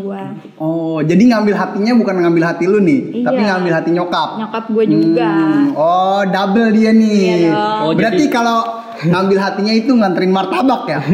[0.00, 0.22] gue.
[0.56, 3.24] Oh, jadi ngambil hatinya bukan ngambil hati lu nih, Iya.
[3.24, 4.28] tapi ngambil hati nyokap.
[4.36, 5.28] Nyokap gue juga.
[5.28, 7.20] Hmm, Oh, double dia nih.
[7.20, 7.80] Iya dong.
[7.82, 8.58] Oh, Berarti jadi- kalau
[9.00, 11.00] ngambil hatinya itu nganterin martabak ya?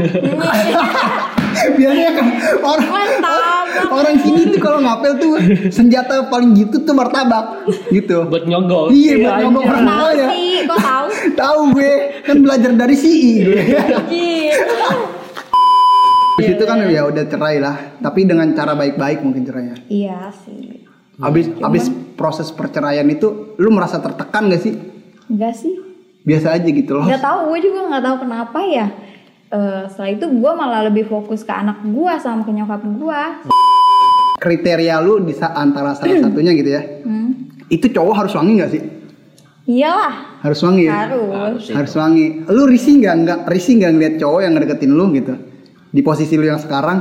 [1.57, 2.27] Biasanya kan
[2.61, 3.65] orang Martabak.
[3.89, 5.33] orang sini tuh kalau ngapel tuh
[5.71, 8.29] senjata paling gitu tuh martabak gitu.
[8.29, 9.73] buat nyogok Iya, buat nyogok anjir.
[9.73, 10.29] orang Tahu tua ya.
[10.69, 11.07] tahu?
[11.41, 11.93] Tahu gue
[12.23, 13.63] kan belajar dari CI gue.
[14.07, 14.89] Gitu.
[16.37, 19.77] Di situ kan ya udah cerai lah, tapi dengan cara baik-baik mungkin cerainya.
[19.89, 20.85] Iya sih.
[21.17, 24.77] Habis habis proses perceraian itu lu merasa tertekan gak sih?
[25.33, 25.81] Enggak sih.
[26.29, 27.09] Biasa aja gitu loh.
[27.09, 28.87] Nggak tahu, gue juga nggak tahu kenapa ya.
[29.49, 33.21] Eh, setelah itu gue malah lebih fokus ke anak gue sama ke nyokap gue.
[34.37, 36.83] Kriteria lu di antara salah satunya gitu ya.
[37.07, 37.49] Hmm.
[37.73, 38.83] Itu cowok harus wangi gak sih?
[39.67, 41.11] Iyalah, Harus wangi ya?
[41.11, 41.75] harus.
[41.75, 42.47] Harus wangi.
[42.47, 45.35] Lu risih nggak nggak risih nggak ngeliat cowok yang ngedeketin lu gitu?
[45.97, 47.01] Di posisi lu yang sekarang,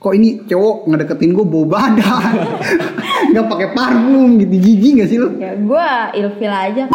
[0.00, 2.32] kok ini cowok ngedeketin gue bau badan,
[3.36, 5.36] nggak pakai parfum gitu, jijik gak sih lu?
[5.36, 5.88] Ya gue
[6.24, 6.88] ilfil aja.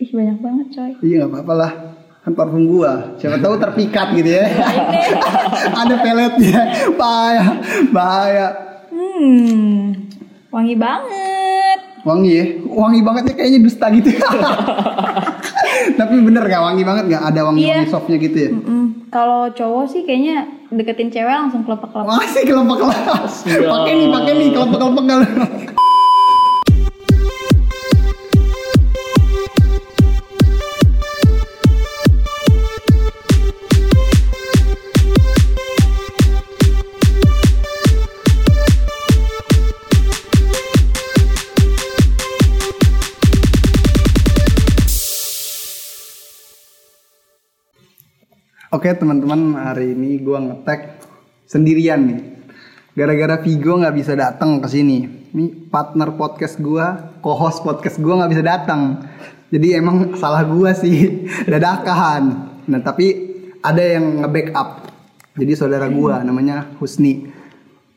[0.00, 0.92] Ih banyak banget coy.
[1.04, 1.72] Iya nggak apa-apa lah,
[2.24, 3.20] kan parfum gua.
[3.20, 4.48] Siapa tahu terpikat gitu ya.
[5.84, 6.60] Ada peletnya,
[6.96, 7.44] bahaya,
[7.92, 8.46] bahaya.
[8.88, 9.92] Hmm,
[10.48, 11.78] wangi banget.
[12.00, 14.08] Wangi ya, wangi banget ya kayaknya dusta gitu.
[15.96, 17.22] Tapi bener gak wangi banget gak?
[17.24, 17.90] Ada wangi-wangi Iya.
[17.90, 18.50] softnya gitu ya?
[18.50, 18.84] Mm-mm.
[19.08, 20.36] Kalau cowok sih kayaknya
[20.68, 22.10] deketin cewek langsung kelepek-kelepek.
[22.14, 23.22] Masih kelepek-kelepek.
[23.66, 25.04] Pakai nih, pakai nih kelepek-kelepek
[48.80, 51.04] Oke teman-teman hari ini gua ngetek
[51.44, 52.20] sendirian nih.
[52.96, 55.04] Gara-gara Vigo nggak bisa datang ke sini.
[55.36, 59.04] Ini partner podcast gua, co-host podcast gua nggak bisa datang.
[59.52, 61.12] Jadi emang salah gua sih
[61.52, 62.56] dadakan.
[62.72, 64.88] Nah tapi ada yang nge-backup.
[65.36, 67.28] Jadi saudara gua namanya Husni.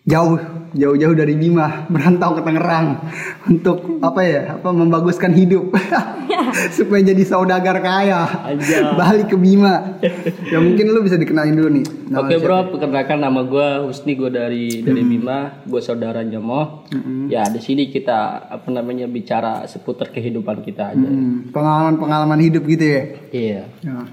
[0.03, 0.35] Jauh,
[0.75, 3.07] jauh-jauh dari Bima, merantau ke Tangerang
[3.47, 4.59] untuk apa ya?
[4.59, 5.71] Apa membaguskan hidup
[6.75, 8.27] supaya jadi saudagar kaya.
[8.43, 8.99] Aja.
[8.99, 10.03] Balik ke Bima.
[10.51, 11.85] ya mungkin lu bisa dikenalin dulu nih.
[12.19, 12.43] Oke siapa.
[12.43, 16.83] bro, perkenalkan nama gue Husni, gue dari dari Bima, gue saudara Nyomo.
[17.31, 20.99] Ya di sini kita apa namanya bicara seputar kehidupan kita aja.
[20.99, 23.03] Hmm, pengalaman-pengalaman hidup gitu ya.
[23.31, 23.61] Iya.
[23.79, 24.03] Ya.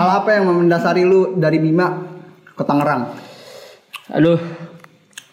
[0.00, 1.92] Hal apa yang mendasari lu dari Bima
[2.56, 3.28] ke Tangerang?
[4.08, 4.40] Aduh,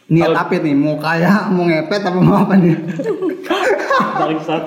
[0.06, 0.76] Niat apa nih?
[0.78, 2.78] Mau kaya, mau ngepet apa mau apa nih?
[4.22, 4.64] bangsat.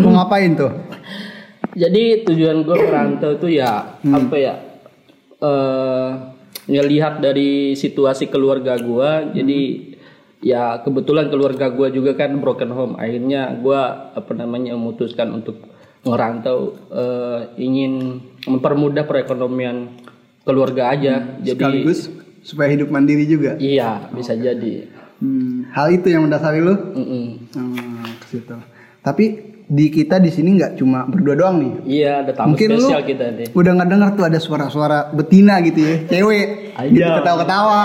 [0.00, 0.72] mau ngapain tuh?
[1.76, 4.54] Jadi tujuan gue merantau tuh ya apa ya?
[5.40, 6.08] eh
[6.68, 9.60] ngelihat dari situasi keluarga gue, jadi
[10.44, 12.94] ya kebetulan keluarga gue juga kan broken home.
[13.00, 13.80] Akhirnya gue
[14.12, 15.56] apa namanya memutuskan untuk
[16.04, 20.04] ngerantau, eh, ingin mempermudah perekonomian
[20.44, 21.40] keluarga aja.
[21.40, 23.56] Jadi Sekaligus supaya hidup mandiri juga.
[23.56, 24.88] iya bisa jadi.
[25.20, 26.72] Hmm, hal itu yang mendasari lu?
[26.72, 27.24] Mm-mm.
[27.52, 28.56] Hmm, ke situ.
[29.00, 29.24] Tapi
[29.70, 31.72] di kita di sini nggak cuma berdua doang nih.
[31.86, 33.46] Iya ada tamu Mungkin lu spesial kita nih.
[33.52, 36.48] udah nggak dengar tuh ada suara-suara betina gitu ya, cewek,
[36.90, 37.80] gitu ketawa-ketawa.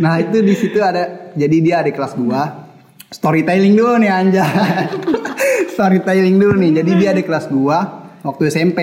[0.00, 4.42] Nah itu di situ ada, jadi dia ada kelas 2 storytelling dulu nih anja,
[5.74, 6.82] storytelling dulu nih.
[6.82, 8.78] Jadi dia ada kelas 2 waktu SMP,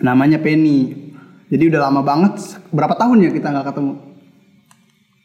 [0.00, 1.09] namanya Penny.
[1.50, 2.34] Jadi udah lama banget,
[2.70, 3.92] berapa tahun ya kita nggak ketemu?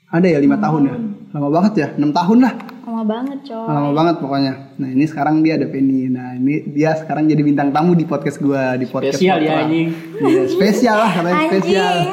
[0.09, 0.95] Ada ya lima tahun ya,
[1.37, 2.53] lama banget ya, enam tahun lah.
[2.85, 3.65] Lama banget coy.
[3.69, 4.53] Lama banget pokoknya.
[4.77, 6.09] Nah ini sekarang dia ada Penny.
[6.09, 9.17] Nah ini dia sekarang jadi bintang tamu di podcast gua di podcast.
[9.21, 9.65] Spesial ya, Potra.
[9.69, 9.87] anjing.
[10.21, 11.49] Iya spesial lah katanya Anjing.
[11.51, 11.95] spesial.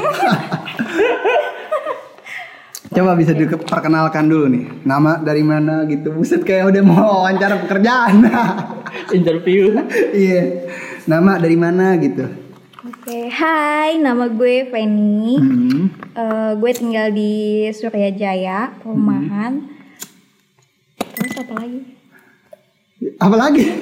[2.93, 4.65] Coba bisa diperkenalkan dulu nih.
[4.85, 6.13] Nama dari mana gitu.
[6.13, 8.29] Buset kayak udah mau wawancara pekerjaan.
[9.17, 9.73] Interview.
[10.13, 10.69] Iya.
[11.09, 12.42] Nama dari mana gitu.
[13.33, 15.41] Hai, nama gue Feni.
[15.41, 15.89] Hmm.
[16.13, 19.73] Eh, gue tinggal di Surya Jaya, perumahan.
[21.01, 21.81] Terus apa lagi?
[23.17, 23.65] Apa lagi?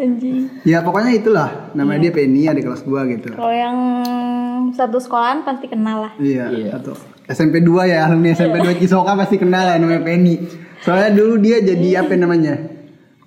[0.00, 0.64] Anjing.
[0.64, 1.48] ya pokoknya itulah.
[1.76, 3.36] Namanya dia Penny ada kelas 2 gitu.
[3.36, 3.76] Kalau yang
[4.72, 6.12] satu sekolahan pasti kenal lah.
[6.16, 6.80] Iya, Iya.
[6.80, 6.96] satu.
[7.28, 10.40] SMP 2 ya, alumni SMP 2 Cisoka pasti kenal ya namanya Penny.
[10.80, 12.56] Soalnya dulu dia jadi apa namanya?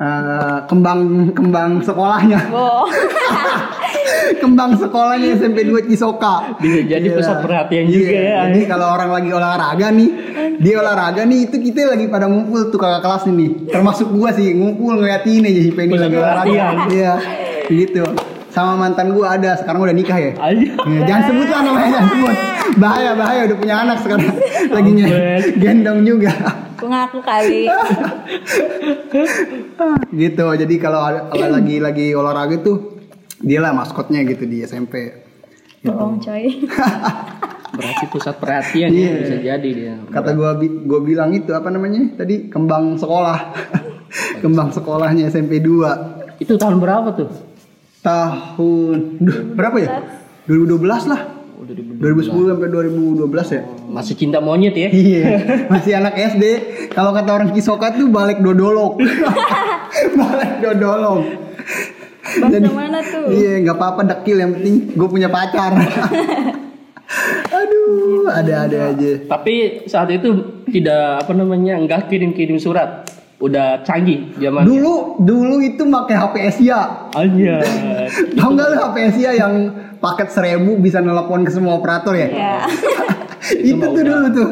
[0.02, 2.50] Eh, kembang kembang sekolahnya.
[2.50, 2.90] Oh.
[4.36, 6.58] kembang sekolahnya SMP 2 Cisoka.
[6.58, 7.14] Bisa jadi Iya.
[7.14, 8.34] pusat perhatian Iya, juga ya.
[8.46, 10.10] Jadi kalau orang lagi olahraga nih,
[10.58, 13.66] dia olahraga nih itu kita lagi pada ngumpul tuh kakak kelas ini.
[13.66, 16.66] Termasuk gua sih ngumpul ngeliatin aja si Penny Pusat lagi olahraga.
[16.90, 17.14] Iya.
[17.66, 18.04] Gitu.
[18.48, 20.80] sama mantan gue ada sekarang udah nikah ya Aja.
[20.80, 22.36] Ya, jangan sebut lah namanya jangan sebut
[22.78, 24.32] bahaya bahaya udah punya anak sekarang
[24.72, 24.92] lagi
[25.60, 26.32] gendong juga
[26.80, 27.68] Aku ngaku kali.
[30.16, 32.95] gitu jadi kalau ada- kalau lagi lagi olahraga tuh
[33.38, 35.12] dia lah maskotnya gitu di SMP
[35.82, 36.66] Bohong coy.
[37.76, 39.94] Berarti pusat perhatian ya bisa jadi dia.
[40.08, 43.52] kata gua bi- gua bilang itu apa namanya tadi kembang sekolah
[44.42, 47.30] kembang sekolahnya SMP 2 Itu tahun berapa tuh?
[48.02, 49.90] tahun duh, berapa ya
[50.46, 51.22] 2012 lah
[51.56, 52.04] Oh, 2012.
[52.28, 54.90] 2010 sampai 2012 ya Masih cinta monyet ya?
[54.90, 55.24] Iya,
[55.66, 56.44] masih anak SD.
[56.92, 59.00] Kalau kata orang Kisoka tuh balik dodolok.
[60.20, 61.24] balik dodolok.
[62.42, 63.26] Bahasa mana tuh?
[63.32, 65.72] Iya, nggak apa-apa dekil yang penting gue punya pacar.
[67.56, 69.12] Aduh, ada-ada aja.
[69.26, 70.30] Tapi saat itu
[70.70, 73.06] tidak apa namanya enggak kirim-kirim surat.
[73.36, 74.64] Udah canggih zaman.
[74.64, 76.80] Dulu, dulu itu pakai HP Asia.
[77.12, 77.56] Aja.
[78.40, 79.54] Tahu nggak lu HP Asia yang
[80.00, 82.28] paket seribu bisa nelpon ke semua operator ya?
[82.32, 82.56] Ya.
[83.70, 84.50] itu tuh dulu tuh.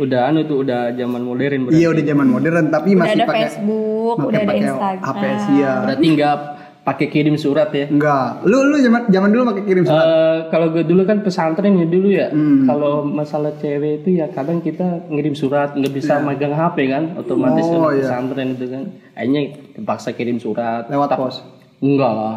[0.00, 1.76] Udah anu tuh udah zaman modern berarti.
[1.76, 5.04] Iya udah zaman modern tapi Udah masih ada pakai Facebook, pakai- udah ada Instagram.
[5.04, 5.72] HP Asia.
[5.84, 6.36] Berarti enggak
[6.80, 7.86] pakai kirim surat ya.
[7.86, 8.44] Enggak.
[8.48, 10.04] Lu lu zaman zaman dulu pakai kirim surat.
[10.04, 12.28] Eh, kalau gue dulu kan pesantren ya dulu ya.
[12.32, 12.64] Hmm.
[12.64, 17.64] Kalau masalah cewek itu ya kadang kita ngirim surat nggak bisa megang HP kan, otomatis.
[17.68, 18.08] Oh, kan iya.
[18.08, 18.82] pesantren itu kan.
[19.12, 19.42] Akhirnya
[19.76, 20.88] terpaksa kirim surat.
[20.88, 21.44] Lewat pos.
[21.84, 22.36] Enggak lah.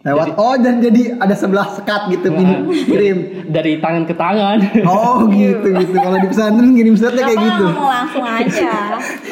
[0.00, 3.18] Lewat oh dan jadi ada sebelah sekat gitu pin- kirim.
[3.52, 4.58] Dari tangan ke tangan.
[4.86, 5.94] Oh gitu gitu.
[5.98, 7.66] Kalau di pesantren kirim suratnya kayak gitu.
[7.74, 8.72] langsung aja?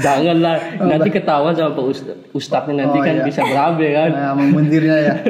[0.00, 0.56] Janganlah,
[0.90, 2.16] nanti ketahuan sama Pak Ustad.
[2.30, 3.24] Ustadznya nanti Oh, kan iya.
[3.24, 4.10] bisa berabe kan.
[4.10, 5.14] Nah, memuntirnya ya.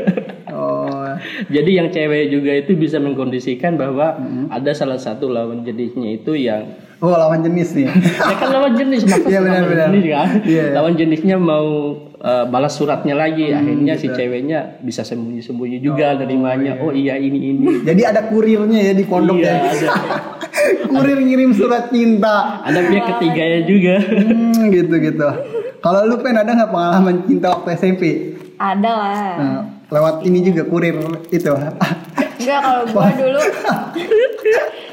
[0.50, 1.06] Oh.
[1.46, 4.50] Jadi yang cewek juga itu bisa mengkondisikan bahwa Hmm.
[4.50, 7.86] ada salah satu lawan jenisnya itu yang Oh lawan jenis nih.
[8.28, 9.86] ya kan lawan jenis maksudnya Iya, benar, lawan benar.
[9.88, 10.28] jenis kan.
[10.44, 10.64] Iya.
[10.74, 11.66] Lawan jenisnya mau
[12.12, 14.02] uh, balas suratnya lagi, Hmm, akhirnya gitu.
[14.04, 16.76] si ceweknya bisa sembunyi-sembunyi juga nerimanya.
[16.76, 17.64] Oh iya ini ini.
[17.80, 19.56] Jadi ada kurirnya ya di pondok Iya, ya.
[19.64, 19.88] ada.
[20.86, 22.60] Kurir ngirim surat cinta.
[22.62, 23.94] Ada pihak ketiganya juga.
[24.00, 25.28] Hmm, gitu gitu.
[25.78, 28.02] Kalau lu pen ada nggak pengalaman cinta waktu SMP?
[28.56, 29.34] Ada lah.
[29.36, 30.96] Nah, lewat ini juga kurir
[31.28, 31.52] itu.
[32.36, 33.40] Enggak kalau gua dulu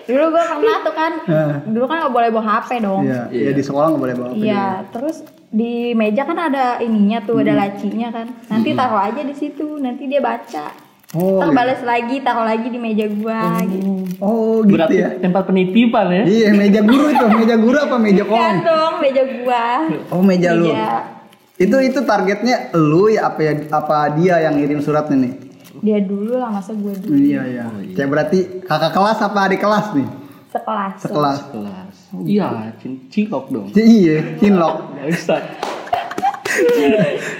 [0.05, 1.53] dulu gua pernah tuh kan Nah.
[1.63, 4.39] dulu kan nggak boleh bawa HP dong Iya, iya di sekolah nggak boleh bawa HP.
[4.41, 5.17] Iya, terus
[5.47, 7.43] di meja kan ada ininya tuh, Hmm.
[7.45, 8.27] ada lacinya kan.
[8.47, 10.86] Nanti taruh aja di situ, nanti dia baca.
[11.17, 11.57] Oh, Ntar gitu.
[11.57, 14.05] balas lagi, taruh lagi di meja gua gitu.
[14.19, 15.09] Oh gitu Berarti ya.
[15.17, 16.23] tempat penitipan ya.
[16.23, 18.57] Iya meja guru itu, meja guru apa meja Kan kolong?
[18.61, 19.65] dong, meja gua.
[20.09, 20.69] Oh meja lu.
[20.69, 21.17] Meja.
[21.57, 25.33] Itu itu targetnya lu ya apa ya apa dia yang ngirim suratnya nih?
[25.77, 27.09] Dia dulu lah, masa gua dulu.
[27.11, 27.65] Iya iya.
[27.91, 30.07] Kayak berarti kakak kelas apa adik kelas nih?
[30.47, 30.93] Sekelas.
[30.99, 31.37] Sekelas.
[31.49, 31.95] Kelas.
[32.19, 32.45] Iya,
[32.77, 33.67] cin- cilok dong.
[33.73, 34.75] Iya, cinlok.
[34.91, 35.35] Nggak bisa.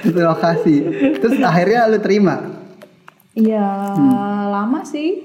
[0.04, 0.76] Itu lokasi.
[1.18, 2.57] Terus akhirnya lu terima.
[3.38, 4.50] Iya, Hmm.
[4.50, 5.22] lama sih.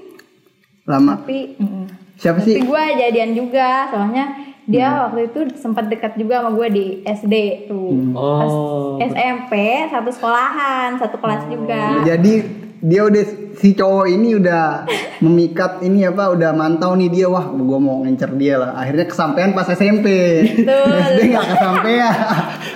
[0.85, 1.17] Lama.
[1.17, 1.85] Tapi, mm.
[2.13, 2.55] Siapa tapi sih?
[2.61, 2.69] Hmm.
[2.69, 4.25] gua jadian juga, soalnya
[4.63, 7.89] dia waktu itu sempat dekat juga sama gue di SD tuh.
[7.91, 8.13] Hmm.
[8.13, 8.95] Pas Oh.
[9.01, 9.53] SMP
[9.89, 12.05] satu sekolahan, satu kelas juga.
[12.05, 13.23] Jadi dia udah
[13.55, 14.83] si cowok ini udah
[15.23, 17.31] memikat ini apa udah mantau nih dia.
[17.31, 18.75] Wah gua mau ngincer dia lah.
[18.75, 20.07] Akhirnya kesampaian pas SMP
[20.43, 20.91] Betul.
[20.91, 22.13] SD nggak kesampaian.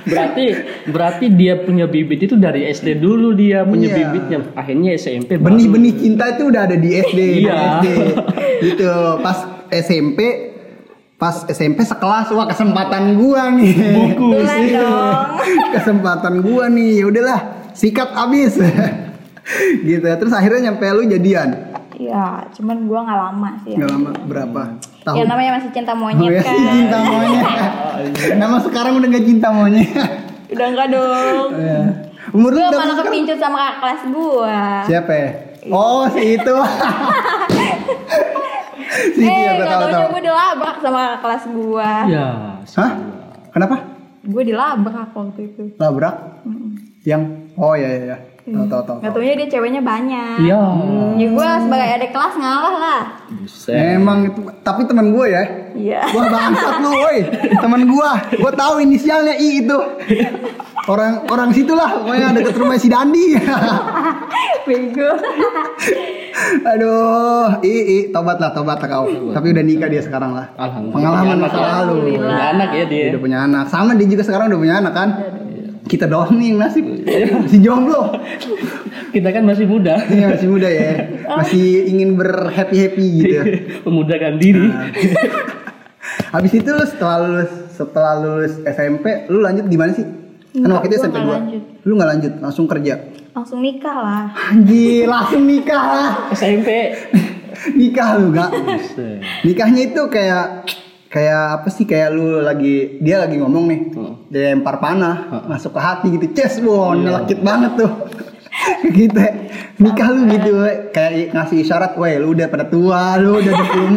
[0.08, 0.46] Berarti
[0.88, 3.98] berarti dia punya bibit itu dari SD dulu dia punya Iya.
[4.00, 4.38] bibitnya.
[4.56, 7.56] Akhirnya SMP benih-benih cinta itu udah ada di SD di Iya.
[7.60, 7.86] SD
[8.64, 8.92] gitu.
[9.20, 9.38] Pas
[9.68, 10.20] SMP
[11.18, 13.76] pas SMP sekelas wah kesempatan gua nih.
[13.76, 15.20] Kebetulan dong.
[15.76, 17.04] kesempatan gua nih.
[17.04, 17.40] Ya udahlah
[17.76, 18.56] sikat abis
[19.82, 21.50] gitu terus akhirnya nyampe lu jadian
[21.98, 23.74] Iya, cuman gua nggak lama sih.
[23.74, 24.62] nggak lama berapa
[25.02, 26.54] tahun Ya namanya masih cinta Oh monyet ya kan.
[26.54, 27.46] sih cinta monyet.
[28.46, 29.90] Nama sekarang udah gak cinta monyet.
[30.54, 31.48] Udah enggak dong.
[31.58, 31.82] Ya.
[32.38, 34.62] Umur lu berapa malah kepincut sama kakak kelas gua.
[34.86, 35.30] Siapa ya?
[35.74, 36.54] Oh si itu.
[39.18, 40.06] si itu eh, ya gue gak tahu.
[40.14, 41.90] gue dilabrak sama kakak kelas gua.
[42.06, 42.28] Ya.
[42.78, 42.92] Hah?
[43.50, 43.76] Kenapa?
[44.22, 45.64] Gue dilabrak waktu itu.
[45.82, 46.46] Labrak?
[47.02, 47.22] Yang
[47.58, 48.18] oh ya ya ya.
[48.48, 48.98] Tahu tahu tahu.
[49.04, 50.40] Gak taunya dia ceweknya banyak.
[50.40, 50.64] Iya.
[51.20, 53.02] Ya gue sebagai adik kelas ngalah lah.
[53.28, 54.00] Buset.
[54.00, 55.44] Emang itu tapi teman gue ya.
[55.78, 56.02] Iya.
[56.16, 57.18] Wah bangsat lu, woi.
[57.62, 58.12] Teman gua.
[58.34, 59.80] Gua tahu inisialnya I itu.
[60.88, 63.36] Orang orang situlah, pokoknya deket rumah si Dandi.
[64.68, 65.12] Bego.
[66.64, 69.06] Aduh, I, I, tobat lah, tobat lah kau.
[69.36, 70.48] Tapi udah nikah dia sekarang lah.
[70.56, 70.96] Alhamdulillah.
[70.96, 72.16] Pengalaman masa lalu.
[72.24, 73.04] Punya anak ya dia.
[73.04, 73.64] Dia udah punya anak.
[73.68, 75.10] Sama dia juga sekarang udah punya anak kan.
[75.88, 76.86] Kita doang nih yang nasib.
[77.52, 78.12] Si jomblo.
[79.16, 80.04] Kita kan masih muda.
[80.08, 81.08] Iya masih muda ya.
[81.26, 83.36] Masih ingin berhappy happy gitu.
[83.88, 84.68] Memudahkan diri.
[86.36, 90.04] Habis itu lu setelah lulus setelah lulus SMP, lu lanjut gimana sih?
[90.58, 91.38] Kan waktu itu SMP nggak 2.
[91.40, 91.62] lanjut.
[91.88, 92.96] Lu nggak lanjut, langsung kerja.
[93.38, 94.24] langsung nikah lah.
[94.50, 96.10] Anjir, langsung nikah lah.
[96.34, 96.90] SMP.
[97.78, 98.50] Nikah lu gak?
[99.46, 100.66] Nikahnya itu kayak
[101.08, 103.80] kayak apa sih kayak lu lagi dia lagi ngomong nih
[104.28, 107.92] dia lempar panah masuk ke hati gitu ces wow nyelekit banget tuh
[108.98, 109.16] gitu
[109.78, 110.90] nikah lu gitu we.
[110.92, 113.54] kayak ngasih isyarat weh lu udah pada tua lu udah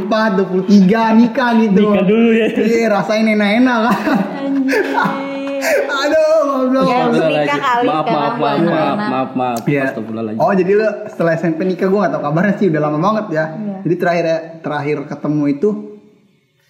[0.06, 2.46] 24 23 nikah gitu Nikah dulu ya.
[2.54, 4.18] iya rasain enak-enak kan
[6.00, 6.30] aduh
[6.70, 9.08] goblok Ya, nikah kali maaf, maaf, maaf, maaf, anak.
[9.10, 9.92] maaf, maaf, Iya.
[10.40, 13.44] Oh jadi lu setelah SMP nikah gue gak tau kabarnya sih udah lama banget ya.
[13.52, 13.76] Iya.
[13.84, 14.26] Jadi terakhir
[14.64, 15.68] terakhir ketemu itu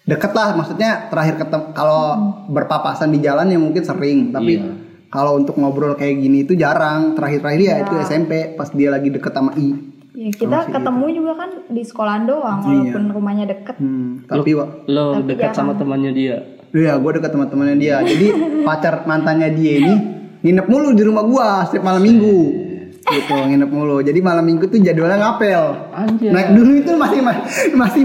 [0.01, 2.03] deket lah maksudnya terakhir ketemu kalau
[2.49, 4.73] berpapasan di jalan ya mungkin sering tapi Iya.
[5.13, 9.31] kalau untuk ngobrol kayak gini itu jarang terakhir-terakhir ya itu SMP pas dia lagi deket
[9.31, 9.69] sama I.
[10.11, 13.79] Ya kita ketemu juga kan di sekolahan doang walaupun rumahnya deket.
[13.79, 16.35] Hmm, tapi Wak, Lo dekat sama temannya dia.
[16.71, 18.03] Iya, gue deket sama temannya dia.
[18.03, 18.27] Jadi
[18.67, 19.93] pacar mantannya dia ini
[20.41, 22.60] nginep mulu di rumah gua setiap malam minggu.
[23.11, 23.99] Gitu, nginep mulu.
[23.99, 25.63] Jadi malam minggu tuh jadwalnya ngapel.
[25.91, 26.31] Anjir.
[26.31, 27.19] Naik dulu itu masih
[27.75, 28.03] masih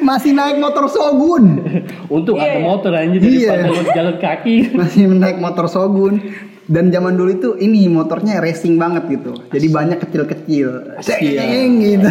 [0.00, 1.66] masih naik motor Sogun.
[2.06, 3.66] Untuk ada motor anjir Iya.
[3.66, 4.56] daripada lo jalan kaki.
[4.78, 6.22] Masih naik motor Sogun.
[6.66, 9.38] Dan zaman dulu itu ini motornya racing banget gitu.
[9.54, 10.98] Jadi banyak kecil-kecil.
[10.98, 12.10] Ceng gitu.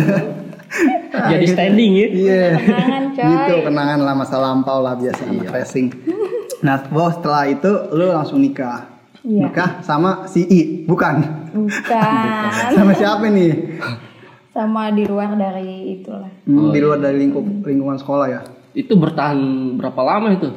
[1.11, 2.07] Jadi standing ya.
[2.07, 2.43] Iya.
[2.59, 3.23] Kenangan coy.
[3.31, 5.91] gitu kenangan lah masa lampau lah biasa anak racing.
[6.63, 8.94] Nah, bos setelah itu lu langsung nikah.
[9.25, 9.49] Iya.
[9.49, 11.49] Nikah sama si I, bukan?
[11.49, 12.49] Bukan.
[12.77, 13.81] Sama siapa nih?
[14.53, 16.29] Sama di luar dari itulah.
[16.45, 18.41] Hmm, di luar dari lingkup lingkungan sekolah ya.
[18.77, 19.35] Itu bertahan
[19.81, 20.49] berapa lama itu?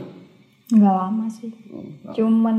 [0.68, 1.48] Nggak lama sih.
[2.12, 2.56] Cuman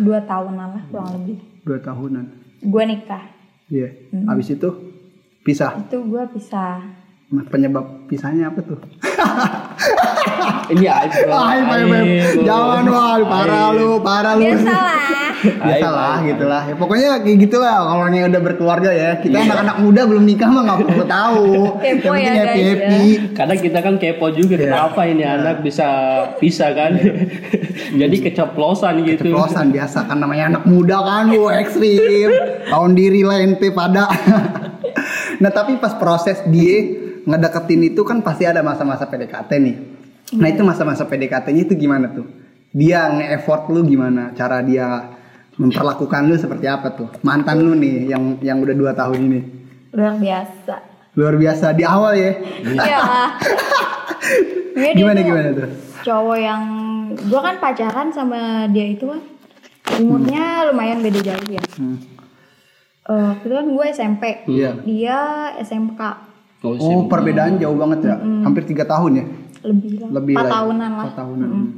[0.00, 1.36] dua tahunan lah kurang lebih.
[1.60, 2.24] Dua tahunan.
[2.64, 3.28] Gue nikah.
[3.68, 4.08] Iya.
[4.16, 4.32] Hmm.
[4.32, 4.68] Habis itu
[5.44, 5.76] pisah.
[5.76, 6.97] Itu gue pisah.
[7.28, 8.80] Nah, penyebab pisahnya apa tuh?
[10.72, 11.28] Ini aib.
[11.28, 11.92] Aib, aib.
[12.40, 14.48] Jangan wah, parah lu, parah lu.
[14.48, 14.96] Biasalah.
[15.68, 16.62] Biasa Aib, lah aib, gitu lah.
[16.64, 19.10] Ya, pokoknya kayak gitulah kalau yang udah berkeluarga ya.
[19.20, 21.44] Kita anak-anak muda belum nikah mah nggak perlu tahu.
[21.84, 22.64] Kepo ya, guys, happy ya.
[22.72, 23.04] happy.
[23.36, 24.64] Kadang kita kan kepo juga Iya.
[24.72, 25.86] kenapa ini anak bisa
[26.40, 26.96] pisah kan?
[27.92, 29.28] Jadi keceplosan gitu.
[29.28, 32.32] Ceplosan biasa kan namanya anak muda kan, bu ekstrim.
[32.72, 34.08] Tahun diri lah ente pada.
[35.44, 39.76] nah tapi pas proses dia ngedeketin itu kan pasti ada masa-masa PDKT nih.
[40.40, 42.24] Nah itu masa-masa PDKT-nya itu gimana tuh?
[42.72, 44.32] Dia nge-effort lu gimana?
[44.32, 45.12] Cara dia
[45.60, 47.08] memperlakukan lu seperti apa tuh?
[47.20, 49.40] Mantan lu nih yang yang udah dua tahun ini.
[49.92, 50.74] Luar biasa.
[51.16, 52.32] Luar biasa di awal ya.
[52.64, 53.00] Iya
[54.78, 55.68] dia Gimana gimana tuh?
[56.04, 56.62] Cowok yang
[57.12, 59.20] gue kan pacaran sama dia itu kan
[59.98, 61.62] umurnya lumayan beda jauh ya.
[61.76, 61.98] Hmm.
[63.08, 64.84] Eh, itu kan gue SMP, Iya.
[64.84, 65.18] dia
[65.64, 66.27] SMK
[66.60, 66.74] Oh.
[66.74, 69.24] Oh perbedaan jauh banget ya, hampir tiga tahun ya.
[69.58, 70.56] lebih lah, Lebih empat lah ya.
[70.56, 71.04] tahunan lah.
[71.04, 71.48] Empat tahunan.
[71.48, 71.68] Mm.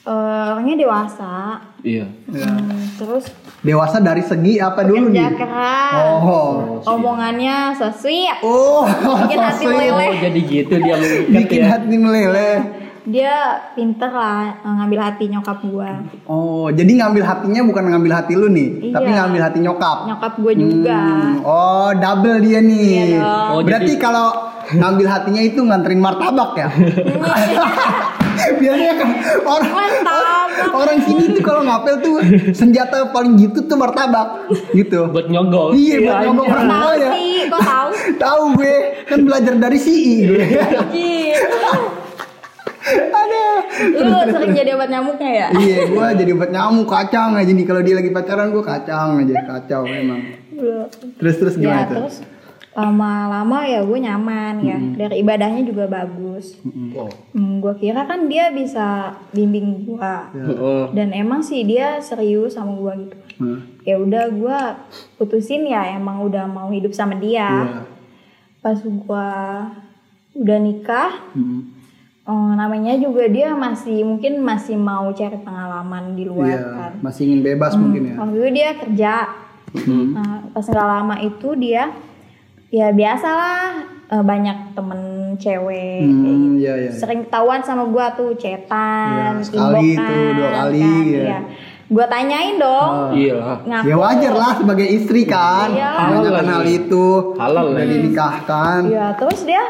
[0.00, 0.12] Eh,
[0.48, 1.32] orangnya dewasa,
[1.78, 2.06] Iya.
[2.24, 3.24] Hmm, terus
[3.60, 5.36] Dewasa dari segi apa dulu kerja nih?
[5.36, 5.92] keras,
[6.24, 6.80] Oh.
[6.82, 8.88] omongannya sweet, Oh,
[9.20, 10.08] bikin hati meleleh.
[10.08, 10.96] Oh, jadi gitu dia
[11.28, 11.68] bikin ya.
[11.70, 12.56] hati meleleh.
[13.08, 13.34] Dia
[13.72, 15.90] pinter lah eh, ngambil hati nyokap gue,
[16.24, 18.92] Oh, jadi ngambil hatinya bukan ngambil hati lu nih, Iya.
[18.92, 19.96] tapi ngambil hati nyokap.
[20.04, 20.98] nyokap gue juga.
[20.98, 22.84] Hmm, Oh, double dia nih.
[22.86, 23.48] Iya dong.
[23.50, 24.26] Oh, Berarti kalau
[24.70, 26.68] ngambil hatinya itu nganterin martabak ya?
[28.38, 29.08] Biasanya kan
[29.42, 30.48] orang Martabak.
[30.70, 32.16] orang sini tuh kalau ngapel tuh
[32.52, 35.08] senjata paling gitu tuh martabak gitu.
[35.08, 35.72] Buat nyogol.
[35.72, 36.52] Iya, buat nyogol anjir.
[36.52, 37.10] orang Tahu tua ya.
[37.10, 37.88] sih, kok tahu?
[38.22, 38.74] Tahu gue
[39.04, 40.44] kan belajar dari CI gue.
[40.92, 41.72] Gitu.
[42.90, 43.56] Aduh.
[43.98, 45.48] Lu sering jadi obat nyamuknya ya?
[45.52, 49.34] Iya, gue jadi buat nyamuk kacang aja nih kalau dia lagi pacaran gue kacang aja
[49.46, 50.20] kacau memang.
[51.16, 51.94] Terus terus ya gimana tuh?
[52.00, 52.16] terus
[52.70, 56.54] lama-lama ya gue nyaman ya dari ibadahnya juga bagus
[56.94, 57.10] Oh.
[57.32, 58.86] hmm, gue kira kan dia bisa
[59.30, 60.14] bimbing gue
[60.54, 60.86] Oh.
[60.92, 63.58] dan emang sih dia serius sama gue gitu Hmm.
[63.82, 64.58] ya udah gue
[65.14, 67.82] putusin ya emang udah mau hidup sama dia Iya.
[68.60, 69.28] pas gue
[70.36, 71.77] udah nikah Hmm.
[72.28, 77.22] Eh, namanya juga dia masih mungkin masih mau cari pengalaman di luar Iya, kan masih
[77.26, 78.14] ingin bebas mungkin ya.
[78.16, 79.14] waktu itu dia kerja
[79.84, 81.92] Nah, pas nggak lama itu dia
[82.68, 85.00] ya biasalah eh, banyak temen
[85.36, 86.28] cewek kayak gitu.
[86.32, 86.90] Hmm, iya iya.
[86.90, 91.20] sering ketahuan sama gua tuh cetan, Iya, sekali inboxan, tuh, dua kali, kan, ya.
[91.20, 91.38] iya.
[91.88, 93.58] Gua tanyain dong, Iya lah.
[93.62, 93.86] ngaku.
[93.86, 95.68] Ya wajar lah sebagai istri kan.
[95.70, 95.88] Iya.
[96.16, 97.06] Halal hal itu.
[97.36, 97.92] Halal Udah lagi.
[97.94, 98.80] dinikahkan.
[98.88, 99.62] Iya, terus dia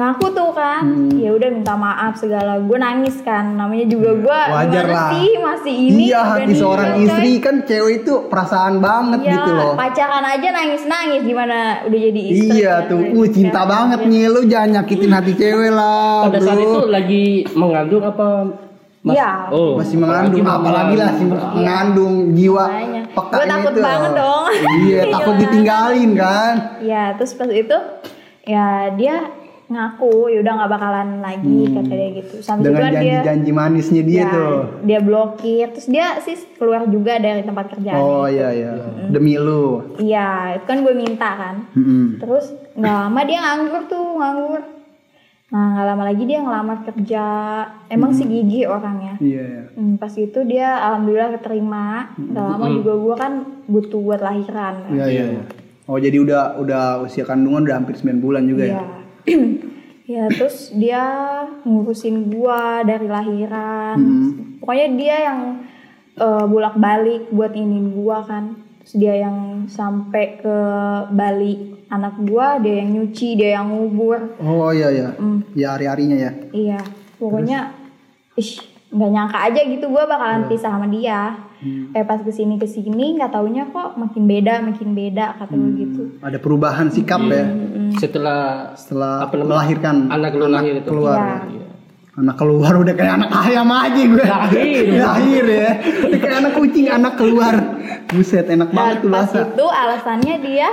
[0.00, 1.12] ngaku tuh kan, Hmm.
[1.14, 2.56] ya udah minta maaf segala.
[2.58, 5.10] Gue nangis kan, namanya juga gua Wajar gimana lah.
[5.12, 6.02] sih masih ini.
[6.06, 7.04] iya, hati seorang coy.
[7.04, 9.72] istri kan cewek itu perasaan banget Iya, gitu loh.
[9.74, 12.48] pacaran aja nangis-nangis gimana udah jadi istri.
[12.56, 16.56] Iya kan, tuh, uh cinta banget nih lu jangan nyakitin hati cewek lah, Pada saat
[16.56, 16.64] bro.
[16.64, 18.26] itu lagi mengandung apa
[19.00, 19.48] Mas- Iya.
[19.48, 23.02] Oh, masih mengandung apalagi lah sih mengandung jiwa Makanya.
[23.10, 23.82] peka ini takut tuh.
[23.82, 24.44] banget dong.
[24.78, 25.40] iya takut Iya.
[25.42, 27.76] ditinggalin kan Ya terus pas itu
[28.42, 29.16] ya dia
[29.70, 32.34] ngaku ya udah nggak bakalan lagi kata dia gitu.
[32.40, 32.74] Sampai Hmm.
[32.74, 37.40] dengan kan janji-janji manisnya dia ya, tuh dia blokir terus dia sih keluar juga dari
[37.40, 37.96] tempat kerjaan.
[37.96, 38.72] oh iya iya
[39.06, 41.54] demi lu Iya itu kan gue minta kan.
[41.72, 42.18] Mm-mm.
[42.18, 44.62] Terus nggak lama dia nganggur tuh nganggur.
[45.50, 47.24] Nah nggak lama lagi dia ngelamar kerja.
[47.86, 49.18] Emang si gigi orangnya.
[49.18, 52.10] iya iya Hmm, pas itu dia alhamdulillah keterima.
[52.16, 53.32] Gak lama juga gue kan
[53.64, 54.74] butuh buat lahiran.
[54.82, 54.90] kan.
[54.90, 55.42] iya iya iya.
[55.86, 58.84] oh jadi udah udah usia kandungan udah hampir 9 bulan juga ya Iya.
[60.10, 61.02] ya terus dia
[61.62, 63.98] ngurusin gua dari lahiran.
[64.58, 65.40] Pokoknya dia yang
[66.46, 68.56] bolak-balik buat inin gua kan.
[68.80, 70.56] Terus dia yang sampai ke
[71.10, 71.52] Bali
[71.88, 74.38] anak gua, dia yang nyuci, dia yang ngubur.
[74.38, 75.42] oh iya iya Hmm.
[75.52, 76.80] ya hari-harinya ya Iya,
[77.18, 77.74] pokoknya
[78.36, 78.50] ih
[78.90, 81.34] nggak nyangka aja gitu gua bakalan pisah sama dia.
[81.92, 85.70] Eh pas ke sini ke sini nggak taunya kok makin beda makin beda kata gue
[85.76, 86.02] gitu.
[86.24, 87.44] ada perubahan sikap ya?
[87.96, 89.48] Setelah setelah Apa namanya?
[89.60, 89.94] melahirkan.
[90.08, 90.88] Anak lu lahir itu.
[90.88, 91.44] keluar.
[91.46, 91.66] Iya.
[92.10, 94.24] anak keluar udah kayak anak ayam aja gue.
[94.24, 94.84] Lahir.
[95.04, 95.70] lahir ya.
[96.08, 97.54] Udah kayak anak kucing anak keluar.
[98.08, 100.68] Buset enak banget Dan tuh pas bahasa itu alasannya dia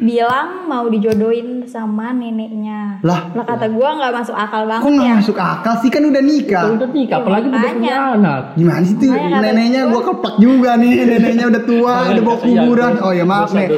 [0.00, 3.04] bilang mau dijodohin sama neneknya.
[3.04, 3.28] Lah.
[3.36, 5.16] Lah kata gua nggak masuk akal kok banget nggak ya.
[5.20, 5.90] masuk akal sih?
[5.92, 6.64] Kan udah nikah.
[6.72, 7.76] Udah nikah apalagi udah makanya.
[7.76, 8.42] punya anak.
[8.56, 10.92] Gimana sih tuh neneknya gua- gua keplak juga nih.
[11.10, 12.92] Neneknya udah tua udah bawa iya, kuburan.
[13.04, 13.68] oh ya maaf nih.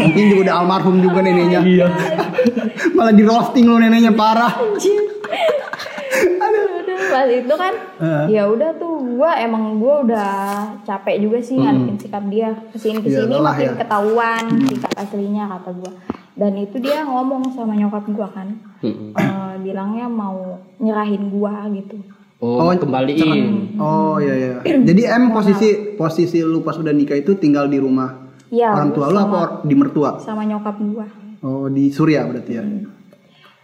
[0.00, 1.60] mungkin juga udah almarhum juga neneknya.
[1.60, 1.86] Iya.
[2.96, 4.52] Malah di roasting lo neneknya parah
[7.02, 8.24] pas itu kan Heeh.
[8.30, 10.30] ya udah tuh gua emang gua udah
[10.82, 12.52] capek juga sih ngadepin sikap dia.
[12.68, 13.76] Ke sini ke sini Iya, lelah makin ya.
[13.78, 15.92] ketahuan sikap aslinya kata gua.
[16.32, 18.48] Dan itu dia ngomong sama nyokap gua kan.
[18.80, 19.12] Mm-mm.
[19.12, 21.96] Eh, bilangnya mau nyerahin gua gitu.
[22.40, 23.76] Oh, kembaliin.
[23.76, 24.54] oh iya iya.
[24.64, 28.16] Jadi em posisi posisi lu pas udah nikah itu tinggal di rumah
[28.48, 30.16] Iya, orang tua lu apa di mertua?
[30.18, 31.04] sama nyokap gua.
[31.40, 32.64] Oh di Surya berarti ya?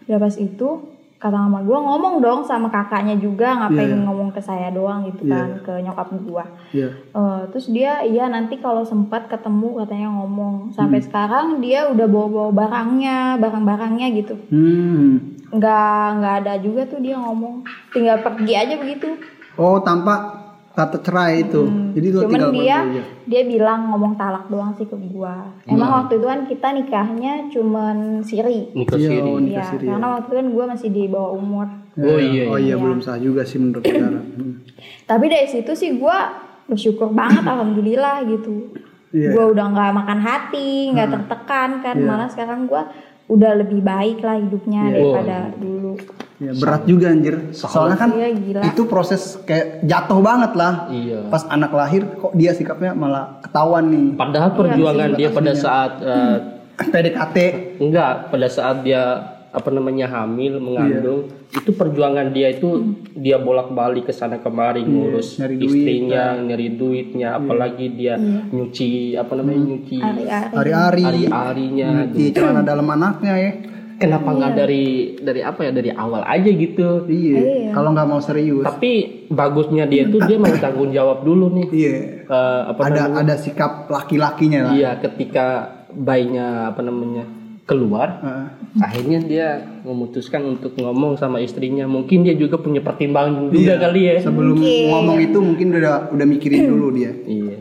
[0.05, 0.69] Udah pas itu
[1.17, 4.05] kata mama gue ngomong dong sama kakaknya juga ngapain Iya.
[4.05, 6.89] ngomong ke saya doang gitu kan ke nyokap gue iya.
[6.93, 10.71] Eh, terus dia iya nanti kalau sempat ketemu katanya ngomong.
[10.71, 11.07] Sampai Hmm.
[11.09, 14.35] sekarang dia udah bawa bawa barangnya barang-barangnya gitu.
[14.49, 15.41] Hmm.
[15.49, 17.65] Nggak nggak ada juga tuh dia ngomong.
[17.91, 19.17] Tinggal pergi aja begitu.
[19.57, 20.46] Oh tanpa
[20.77, 22.23] kata cerai itu jadi lu Hmm.
[22.23, 23.03] cuman tinggal dia aja.
[23.25, 25.99] dia bilang ngomong talak doang sih ke gua emang Hmm.
[25.99, 29.91] waktu itu kan kita nikahnya cuman siri nikah Iya, siri oh, nikah Iya, siri ya.
[29.91, 33.17] karena waktu itu kan gua masih di bawah umur Oh, iya, oh iya belum sah
[33.17, 34.61] juga sih menurut saudara Hmm.
[35.03, 36.19] Tapi dari situ sih gue
[36.67, 38.69] bersyukur banget alhamdulillah gitu.
[39.09, 39.33] Iya.
[39.33, 41.97] Gue udah nggak makan hati, nggak tertekan kan.
[41.97, 42.83] Malah sekarang gue
[43.27, 45.95] udah lebih baik lah hidupnya daripada dulu.
[46.37, 47.49] Ya, berat juga anjir.
[47.51, 48.61] Soalnya kan Iya gila.
[48.63, 50.85] itu proses kayak jatuh banget lah.
[50.91, 54.07] iya Pas anak lahir kok dia sikapnya malah ketahuan nih.
[54.15, 56.37] padahal perjuangan dia pada saat eh,
[56.93, 57.37] PDKT.
[57.81, 64.13] enggak pada saat dia apa namanya hamil mengandung itu perjuangan dia itu dia bolak-balik ke
[64.13, 70.53] sana kemari ngurus nyari duit, istrinya nyari duitnya apalagi dia nyuci apa namanya nyuci Hari-hari.
[70.53, 71.03] Hari-hari.
[71.25, 73.53] hari-harinya Di celana dalam anaknya ya.
[73.97, 74.85] Kenapa nggak dari
[75.17, 77.71] dari apa ya dari awal aja gitu Iya.
[77.71, 78.63] Kalau nggak mau serius.
[78.63, 78.93] tapi
[79.27, 81.93] bagusnya dia itu dia mau tanggung jawab dulu nih Iya.
[82.23, 84.73] Eh, apa Ada ada sikap laki-lakinya lah.
[84.73, 85.47] iya ketika
[85.91, 87.25] bayinya apa namanya
[87.65, 88.47] keluar Heeh.
[88.79, 89.49] akhirnya dia
[89.83, 95.19] memutuskan untuk ngomong sama istrinya mungkin dia juga punya pertimbangan juga kali ya Sebelum ngomong
[95.19, 97.11] itu mungkin udah udah mikirin dulu dia.
[97.23, 97.59] iya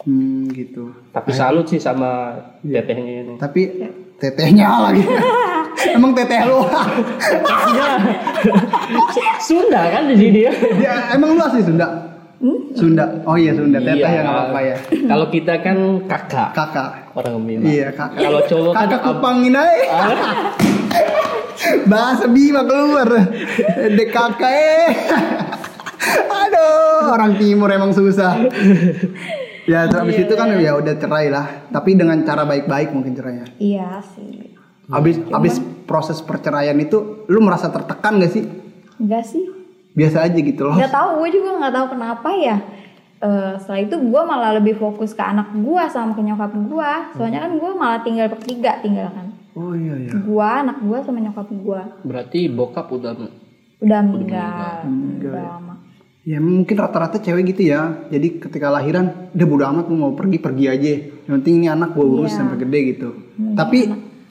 [0.00, 0.96] Hmm gitu.
[1.12, 2.32] tapi salut sih sama
[2.64, 3.60] tetehnya ini Tapi
[4.16, 5.04] tetehnya lagi.
[5.88, 6.60] Emang teteh lu.
[9.40, 11.86] Sunda kan di sini ya ya, emang lu asli Sunda?
[12.72, 13.04] Sunda.
[13.24, 13.78] Oh iya Sunda.
[13.78, 14.76] Teteh ya nggak apa-apa ya.
[15.06, 16.88] kalau kita kan kakak Kakak.
[17.12, 18.20] orang Bima Iya kakak.
[18.20, 19.74] kalau cowok kan Kakak kupangin aja.
[21.84, 23.08] Bahasa Bima keluar.
[23.90, 24.88] Dek kakak eh.
[26.30, 28.40] Aduh, orang timur emang susah.
[29.68, 31.68] Ya, terus habis itu kan ya udah cerai lah.
[31.68, 33.46] Tapi dengan cara baik-baik mungkin cerainya.
[33.60, 34.56] Iya sih.
[34.90, 35.54] Habis habis
[35.86, 38.44] proses perceraian itu lu merasa tertekan gak sih?
[38.98, 39.46] Enggak sih.
[39.90, 40.76] Biasa aja gitu loh.
[40.78, 42.56] Nggak tahu gue juga nggak tahu kenapa ya.
[43.20, 46.92] Eh, setelah itu gue malah lebih fokus ke anak gue sama ke nyokap gue.
[47.18, 49.26] Soalnya kan gue malah tinggal bertiga tinggal kan.
[49.58, 50.14] Oh iya iya.
[50.14, 51.80] Gue, anak gue sama nyokap gue.
[52.06, 53.12] berarti bokap udah
[53.80, 54.86] Udah meninggal.
[55.20, 55.74] Udah lama.
[56.20, 58.06] Ya mungkin rata-rata cewek gitu ya.
[58.12, 60.92] Jadi ketika lahiran, udah bodo amat lu mau pergi pergi aja.
[61.26, 62.38] Yang penting ini anak gue urus Iya.
[62.40, 63.08] sampai gede gitu.
[63.56, 63.78] Tapi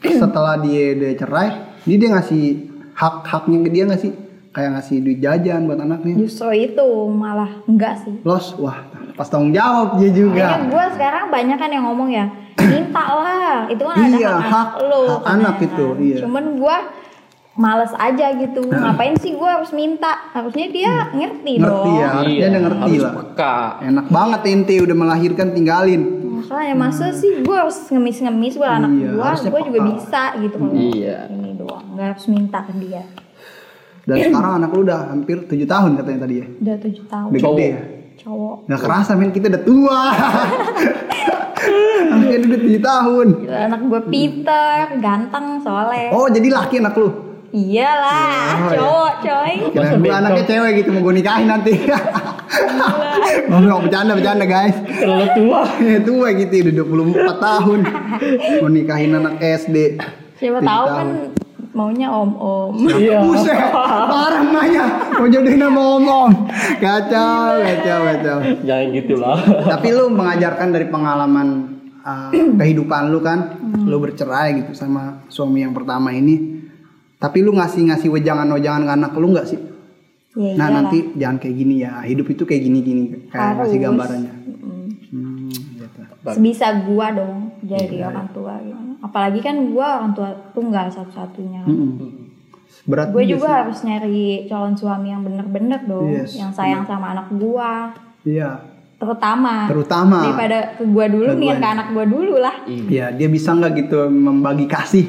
[0.02, 1.50] setelah dia dia cerai,
[1.82, 2.44] dia dia ngasih
[2.92, 4.14] hak haknya ke dia nggak sih?
[4.50, 6.18] kayak ngasih duit jajan buat anaknya.
[6.18, 8.18] Justru itu malah enggak sih.
[8.24, 8.82] Los, wah
[9.14, 10.42] pas tanggung jawab dia juga.
[10.42, 12.26] Kayaknya gue sekarang banyak kan yang ngomong ya
[12.58, 16.18] minta lah itu kan ada Iya, hak, hak- lo hak anak itu, iya.
[16.20, 16.78] cuman gue
[17.56, 21.62] males aja gitu ngapain sih gue harus minta harusnya dia ngerti, Hmm.
[21.62, 23.14] Ngerti dong ya, harusnya dia ngerti harus lah.
[23.16, 23.56] peka.
[23.86, 26.02] Enak banget ente udah melahirkan tinggalin.
[26.50, 30.56] Makanya masa sih gue harus ngemis-ngemis buat anak Iya, gue harusnya gue juga bisa gitu
[30.56, 31.18] kalau Iya.
[31.30, 33.04] ini doang nggak harus minta ke dia
[34.02, 36.46] Dan sekarang anak lu udah hampir 7 tahun katanya tadi ya.
[36.52, 37.82] udah tujuh tahun Udah gede ya.
[38.20, 40.00] cowok Gak kerasa men kita udah tua.
[42.10, 43.28] Anaknya udah 7 tahun.
[43.40, 47.10] Gila, anak gue pinter ganteng soleh Oh jadi laki anak lu?
[47.50, 48.78] iyalah Oh, iya.
[48.78, 51.74] cowok coy Kira gue anaknya cewek gitu mau gue nikahin nanti.
[53.54, 54.76] oh nggak bercanda bercanda guys.
[55.00, 55.62] Terlalu tua.
[55.80, 56.74] Ya tua gitu udah
[57.12, 57.80] 24 tahun.
[58.62, 59.78] Mau nikahin anak SD.
[60.40, 60.96] siapa 7 tahu tahun.
[60.96, 61.08] kan
[61.70, 63.22] maunya om om Iya.
[63.24, 63.56] Buset,
[64.12, 64.86] parah nanya.
[65.16, 66.32] Mau jodohin sama om-om.
[66.82, 68.38] Kacau, kacau, kacau.
[68.66, 69.38] Jangan gitu lah.
[69.78, 71.48] Tapi lu mengajarkan dari pengalaman
[72.02, 76.58] uh, kehidupan lu kan, lu bercerai gitu sama suami yang pertama ini.
[77.20, 79.60] Tapi lu ngasih-ngasih wejangan-wejangan ke anak lu nggak sih?
[80.32, 80.70] Ya Nah iyalah.
[80.84, 83.84] nanti jangan kayak gini ya, hidup itu kayak gini-gini, kayak ngasih Harus.
[83.84, 84.34] gambarannya.
[84.46, 84.88] Mm.
[85.10, 86.00] Hmm, gitu.
[86.28, 88.78] sebisa gua dong jadi Iya, orang tua gitu.
[89.00, 91.72] apalagi kan gua orang tua tunggal satu-satunya kan.
[91.72, 92.30] Mm-mm.
[92.82, 93.56] Berat gue juga juga sih.
[93.56, 96.34] harus nyari calon suami yang bener-bener dong Yes.
[96.36, 97.90] yang sayang sama anak gua
[98.22, 98.62] Iya,
[98.96, 100.18] terutama terutama.
[100.24, 104.06] daripada ke gua dulu nih ke anak gua dulu lah Iya, dia bisa nggak gitu
[104.08, 105.06] membagi kasih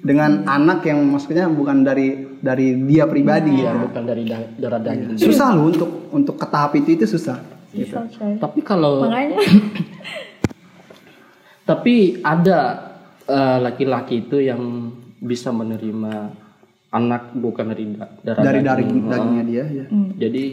[0.00, 3.82] dengan anak yang maksudnya bukan dari dari dia pribadi Iya, gitu.
[3.86, 5.14] bukan dari da- darah daging.
[5.16, 7.38] Susah loh untuk untuk ke tahap itu itu susah.
[7.70, 8.34] Susah, coy.
[8.36, 9.38] Tapi kalau makanya
[11.62, 12.58] tapi ada
[13.24, 16.34] eh, laki-laki itu yang bisa menerima
[16.90, 19.06] anak bukan dari da- darah Dari dari daging.
[19.06, 19.84] dagingnya dia ya.
[19.86, 20.10] Hmm.
[20.12, 20.44] Jadi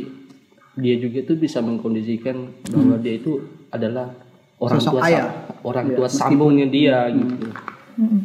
[0.77, 4.13] dia juga tuh bisa mengkondisikan bahwa dia itu adalah
[4.57, 5.27] orang Sosok tua ayah.
[5.59, 7.33] orang Iya, tua sambungnya dia gitu.
[7.99, 8.21] Mm-mm.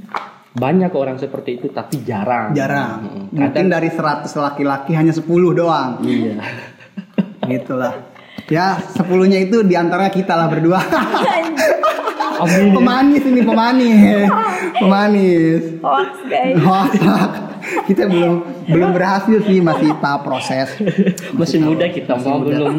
[0.54, 2.54] Banyak orang seperti itu tapi jarang.
[2.54, 3.28] Jarang.
[3.30, 5.98] Mm, Mungkin dari 100 laki-laki hanya 10 doang.
[6.00, 6.38] Iya.
[7.50, 8.14] Gitulah.
[8.46, 10.78] Ya, sepuluhnya itu di antaranya kita lah berdua.
[12.34, 12.74] Amin.
[12.74, 14.26] pemanis ini pemanis.
[14.82, 15.62] Pemanis.
[15.80, 16.58] hoax guys
[17.88, 18.34] kita belum
[18.68, 20.68] belum berhasil sih masih tahap proses.
[21.32, 22.74] Masih muda kita mau belum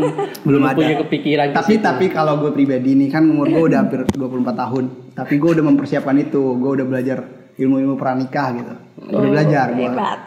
[0.45, 0.77] Belum ada.
[0.77, 1.83] punya kepikiran ke Tapi situ.
[1.85, 4.17] tapi kalau gue pribadi nih kan umur gue udah hampir 24
[4.53, 4.83] tahun.
[5.17, 6.41] Tapi gue udah mempersiapkan itu.
[6.57, 7.17] Gue udah belajar
[7.55, 8.73] ilmu-ilmu pranikah gitu.
[9.11, 9.87] Udah belajar gue.
[9.87, 10.19] hebat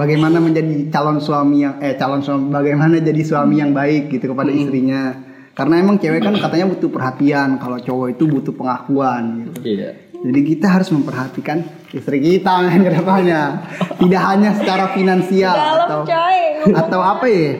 [0.00, 4.48] Bagaimana menjadi calon suami yang eh calon suami bagaimana jadi suami yang baik gitu kepada
[4.52, 5.28] istrinya.
[5.52, 9.52] Karena emang cewek kan katanya butuh perhatian, kalau cowok itu butuh pengakuan gitu.
[9.66, 9.90] Iya.
[10.18, 11.62] Jadi kita harus memperhatikan
[11.94, 13.66] istri kita men ke depannya.
[13.98, 16.38] Tidak hanya secara finansial dalam atau coy
[16.74, 17.50] atau apa ya?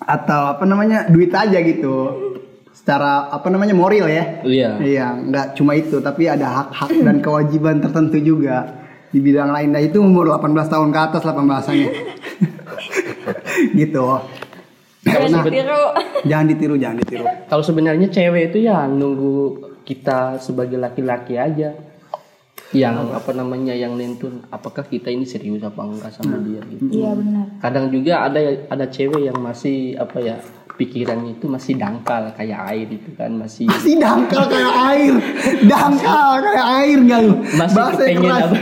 [0.00, 1.06] Atau apa namanya?
[1.12, 2.29] duit aja gitu.
[2.90, 3.70] Secara apa namanya?
[3.70, 4.42] moral ya.
[4.42, 4.70] Iya.
[4.82, 8.66] Iya, nggak cuma itu, tapi ada hak-hak dan kewajiban tertentu juga
[9.14, 9.70] di bidang lain.
[9.70, 11.90] Nah, itu umur 18 tahun ke atas lah pembahasannya.
[13.78, 14.02] gitu.
[15.06, 15.82] jangan Nah, ditiru
[16.26, 17.24] jangan ditiru, jangan ditiru.
[17.46, 21.70] Kalau sebenarnya cewek itu ya nunggu kita sebagai laki-laki aja
[22.70, 26.86] yang apa namanya yang nentun apakah kita ini serius apa enggak sama dia gitu.
[27.02, 28.38] iya benar Kadang juga ada
[28.70, 30.38] ada cewek yang masih apa ya
[30.80, 35.12] pikirannya itu masih dangkal kayak air itu kan masih Masih dangkal kayak air.
[35.62, 37.32] Dangkal kayak air nggak lu?
[37.52, 38.40] masih Bahasa pengen keras.
[38.40, 38.54] apa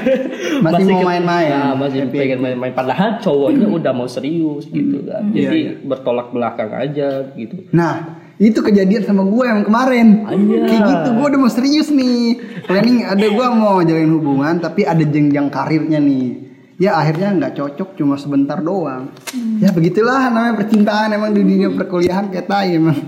[0.61, 1.49] Masih mau ke- main-main.
[1.49, 2.19] Nah, masih Happy.
[2.19, 5.73] pengen main-main padahal cowoknya udah mau serius gitu kan Iya, jadi iya.
[5.81, 7.95] bertolak belakang aja gitu Nah,
[8.37, 10.07] itu kejadian sama gue yang kemarin.
[10.25, 10.63] Iya.
[10.65, 12.39] Kayak gitu, gue udah mau serius nih.
[12.65, 16.48] Planning ada gue mau jalin hubungan, tapi ada jenjang karirnya nih.
[16.79, 19.11] Ya akhirnya nggak cocok, cuma sebentar doang.
[19.59, 22.95] Ya begitulah namanya percintaan emang di dunia perkuliahan kayak tai emang.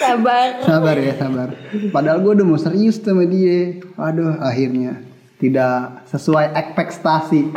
[0.00, 1.48] sabar sabar ya sabar.
[1.94, 3.78] Padahal gue udah mau serius sama dia.
[3.94, 5.06] Waduh, akhirnya
[5.38, 7.54] tidak sesuai ekspektasi.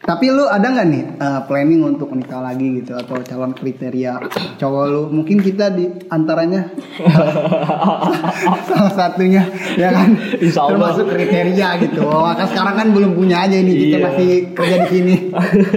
[0.00, 4.16] Tapi lu ada nggak nih eh, planning untuk nikah lagi gitu atau calon kriteria
[4.56, 5.02] cowok lu?
[5.12, 6.72] Mungkin kita di antaranya
[8.66, 9.44] salah satunya
[9.76, 10.96] ya kan Insya Allah.
[10.96, 12.00] termasuk kriteria gitu.
[12.02, 13.98] Oh, kan sekarang kan belum punya aja ini kita Iya.
[14.02, 15.14] masih kerja di sini.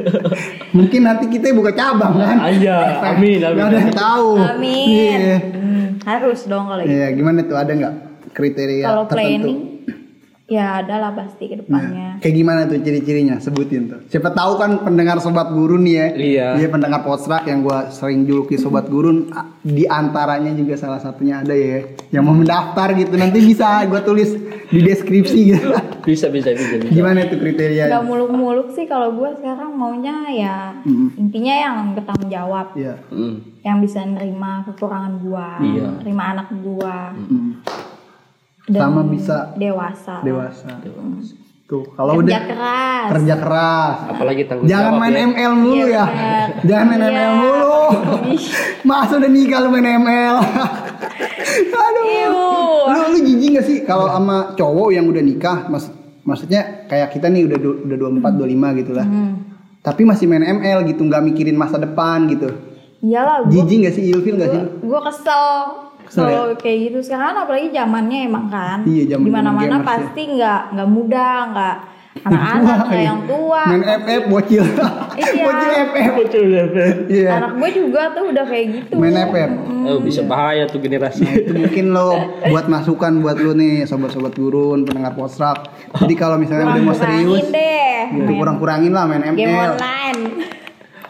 [0.78, 2.38] Mungkin nanti kita buka cabang kan?
[2.40, 3.54] Aja, amin, amin.
[3.54, 4.30] Nggak ada yang tahu.
[4.40, 4.88] amin
[5.20, 5.38] Iya.
[5.52, 7.94] Hmm, harus dong kalau gitu Iya, gimana tuh ada nggak
[8.32, 9.20] kriteria kalau tertentu?
[9.20, 9.60] planning
[10.46, 13.36] ya ada lah pasti ke depannya Nah, kayak gimana tuh ciri-cirinya?
[13.40, 14.00] Sebutin tuh.
[14.08, 16.08] Siapa tahu kan pendengar sobat gurun nih ya.
[16.14, 16.48] Iya.
[16.60, 19.32] Dia pendengar potstrak yang gua sering juluki sobat gurun.
[19.60, 23.16] Di antaranya juga salah satunya ada ya yang mau mendaftar gitu.
[23.16, 24.30] Nanti bisa gua tulis
[24.70, 25.68] di deskripsi gitu.
[26.08, 27.88] bisa bisa bisa bisa Gimana itu kriteria?
[27.88, 31.16] Gak muluk-muluk sih kalau gue sekarang maunya ya Mm.
[31.18, 33.00] intinya yang bertanggung jawab, Iya.
[33.08, 33.36] Mm.
[33.64, 35.88] yang bisa nerima kekurangan gue, Iya.
[36.04, 37.52] nerima anak gue, Mm.
[38.66, 40.24] Dan Sama bisa dewasa.
[40.24, 40.68] dewasa.
[41.64, 43.08] Tuh, kalau Kerja udah keras.
[43.10, 43.96] kerja keras.
[44.06, 45.24] apalagi tanggung Jangan jawab main ya.
[45.26, 46.06] ML mulu Iya, ya.
[46.06, 46.48] benar.
[46.62, 47.10] Jangan main Iya.
[47.10, 47.76] ML mulu.
[48.90, 50.36] Masa udah nikah lu main ML.
[51.84, 52.06] Aduh.
[52.06, 52.48] Iu.
[52.86, 55.58] Lu lu jijik gak sih kalau sama cowok yang udah nikah?
[55.66, 55.88] Mas,
[56.22, 59.06] maksudnya kayak kita nih udah udah 24 25 gitu lah.
[59.06, 59.34] Hmm.
[59.80, 62.48] Tapi masih main ML gitu, nggak mikirin masa depan gitu.
[63.02, 64.62] Iyalah, gue Jijik gak sih ilfil gak sih?
[64.80, 65.48] gue Kesel
[66.16, 69.90] kalau kayak gitu sekarang apalagi zamannya emang kan Iya, zaman di mana-mana gamers ya.
[69.90, 71.76] pasti nggak nggak muda nggak
[72.14, 74.64] anak-anak nggak yang tua Main FF bocil.
[75.14, 75.44] Iya.
[76.14, 76.96] bocil FF.
[77.08, 77.30] Iya.
[77.36, 79.52] anak gue juga tuh udah kayak gitu Main FF.
[79.84, 82.14] Oh, bisa bahaya tuh generasi Itu mungkin lo
[82.46, 85.68] buat masukan buat lo nih sobat-sobat gurun pendengar postrak.
[85.98, 89.74] Jadi kalau misalnya udah mau serius, deh gitu, kurang-kurangin lah main game ML.
[89.74, 90.22] online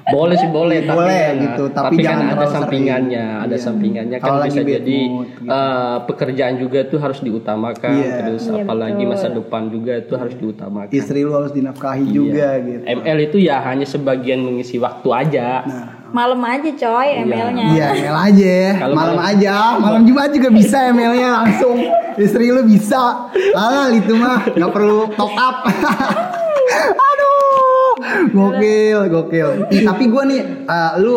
[0.05, 3.39] boleh sih boleh tapi Boleh kan, gitu, tapi kan jangan ada terlalu sampingannya sering.
[3.39, 3.63] ada Iya.
[3.63, 5.47] sampingannya kan Kalau lagi bisa jadi mood, gitu.
[5.49, 8.11] eh, pekerjaan juga tuh harus diutamakan Iya.
[8.19, 9.11] terus Iya, apalagi betul.
[9.13, 12.11] masa depan juga itu harus diutamakan Istri lo harus dinafkahi Iya.
[12.11, 12.81] juga gitu.
[12.85, 18.17] ML itu ya hanya sebagian mengisi waktu aja Nah, malam aja coy ML-nya iya ML
[18.27, 21.77] aja, Kalau malam malam- aja, malam Jumat juga bisa ML-nya langsung.
[22.13, 25.55] Istri lo bisa, alah itu mah nggak perlu top up.
[28.29, 29.49] Gokil, gokil.
[29.69, 31.15] Tapi gua nih, eh, lu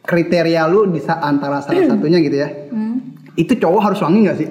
[0.00, 2.48] kriteria lu bisa antara salah satunya gitu ya.
[2.68, 3.16] Hmm.
[3.34, 4.48] Itu cowok harus wangi nggak sih?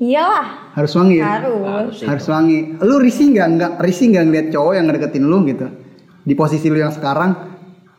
[0.00, 1.26] iyalah Harus wangi ya?
[1.44, 2.06] harus sih.
[2.08, 2.58] Harus wangi.
[2.80, 5.66] Lu risih nggak nggak risih nggak ngeliat cowok yang ngedeketin lu gitu?
[6.20, 7.30] Di posisi lu yang sekarang,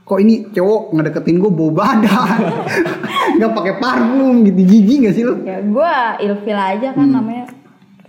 [0.01, 2.39] kok ini cowok ngedeketin gue bau badan,
[3.37, 5.33] nggak pakai parfum gitu, jijik nggak sih lu?
[5.43, 5.93] ya gue
[6.25, 7.15] ilfil aja kan Hmm.
[7.15, 7.45] namanya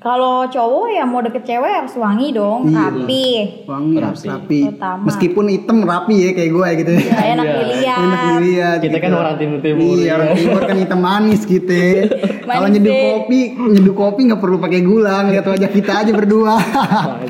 [0.02, 2.90] kalau cowok ya mau deket cewek harus wangi dong Iya.
[2.90, 3.26] rapi
[3.64, 4.60] Wangi harus Rapi.
[4.66, 5.00] rapi.
[5.04, 6.92] Meskipun hitam rapi ya kayak gue gitu.
[7.00, 7.54] ya, enak Iya.
[7.56, 8.78] dilihat Enak dilihat.
[8.80, 9.16] kita kan gitu.
[9.16, 11.82] orang timur timur Iya, orang timur kan hitam manis gitu.
[12.52, 16.58] Kalau nyeduh kopi, nyeduh kopi nggak perlu pakai gula, lihat wajah kita aja berdua.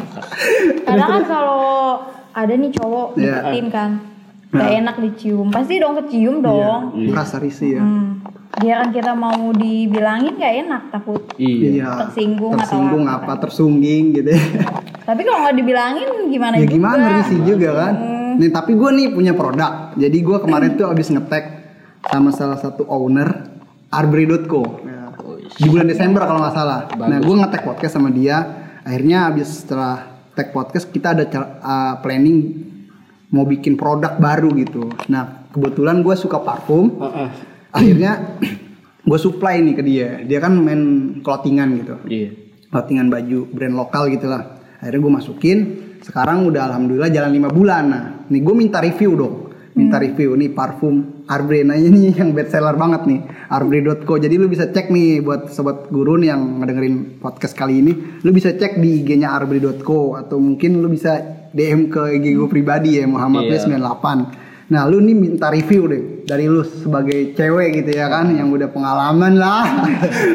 [0.87, 1.62] Kadang kan kalau
[2.32, 3.32] ada nih cowok Iya.
[3.44, 3.90] deketin kan,
[4.52, 4.78] gak Nah.
[4.84, 6.92] enak dicium, pasti dong kecium dong.
[7.08, 7.82] Merasa risih ya.
[7.82, 8.20] Hmm.
[8.52, 11.24] Dia kan kita mau dibilangin gak enak takut.
[11.40, 11.88] iya Iya.
[12.04, 13.32] Tersinggung atau tersinggung apa.
[13.32, 14.28] apa, tersungging gitu.
[15.02, 16.72] Tapi kalau nggak dibilangin gimana ya juga?
[16.76, 17.94] gimana risih juga kan.
[18.36, 19.96] Nih tapi gue nih punya produk.
[19.96, 21.44] Jadi gue kemarin tuh abis ngetek
[22.06, 23.48] sama salah satu owner
[23.88, 24.62] Arbri.co.
[24.84, 25.12] Ya.
[25.52, 26.80] Di bulan Desember kalau nggak salah.
[26.92, 28.36] Nah gue ngetek podcast sama dia.
[28.84, 31.24] Akhirnya abis setelah tag podcast kita ada
[31.60, 32.68] uh, planning
[33.32, 34.92] mau bikin produk baru gitu.
[35.08, 37.00] Nah kebetulan gue suka parfum.
[37.00, 37.28] Heeh.
[37.72, 38.12] Akhirnya
[39.08, 40.08] gue supply nih ke dia.
[40.22, 40.82] Dia kan main
[41.24, 41.94] clothingan gitu.
[42.06, 42.30] Iya.
[42.68, 45.58] Clothingan baju brand lokal gitu lah akhirnya gue masukin.
[46.02, 47.84] Sekarang udah alhamdulillah jalan lima bulan.
[47.88, 49.34] Nah nih gue minta review dong.
[49.72, 50.36] Minta review.
[50.36, 53.20] Nih parfum Arbre nah ini yang best seller banget nih.
[53.48, 58.20] Arbre.co jadi lu bisa cek nih buat sobat gurun yang ngedengerin podcast kali ini.
[58.20, 62.98] Lu bisa cek di IG-nya arbre.co atau mungkin lu bisa DM ke IG gue pribadi
[62.98, 63.68] ya Muhammad Iya.
[63.68, 68.48] 98 Nah lu nih minta review deh dari lu sebagai cewek gitu ya kan yang
[68.48, 69.68] udah pengalaman lah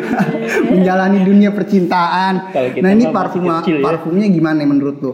[0.72, 2.54] menjalani dunia percintaan.
[2.54, 3.84] Nah ini mah masih parfum kecil ya.
[3.84, 5.14] parfumnya gimana menurut lu?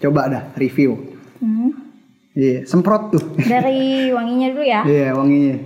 [0.00, 0.96] Coba dah review.
[1.36, 1.68] Hmm.
[2.32, 3.24] Iya semprot tuh.
[3.36, 4.80] Dari wanginya dulu ya.
[4.88, 5.56] Iya wanginya.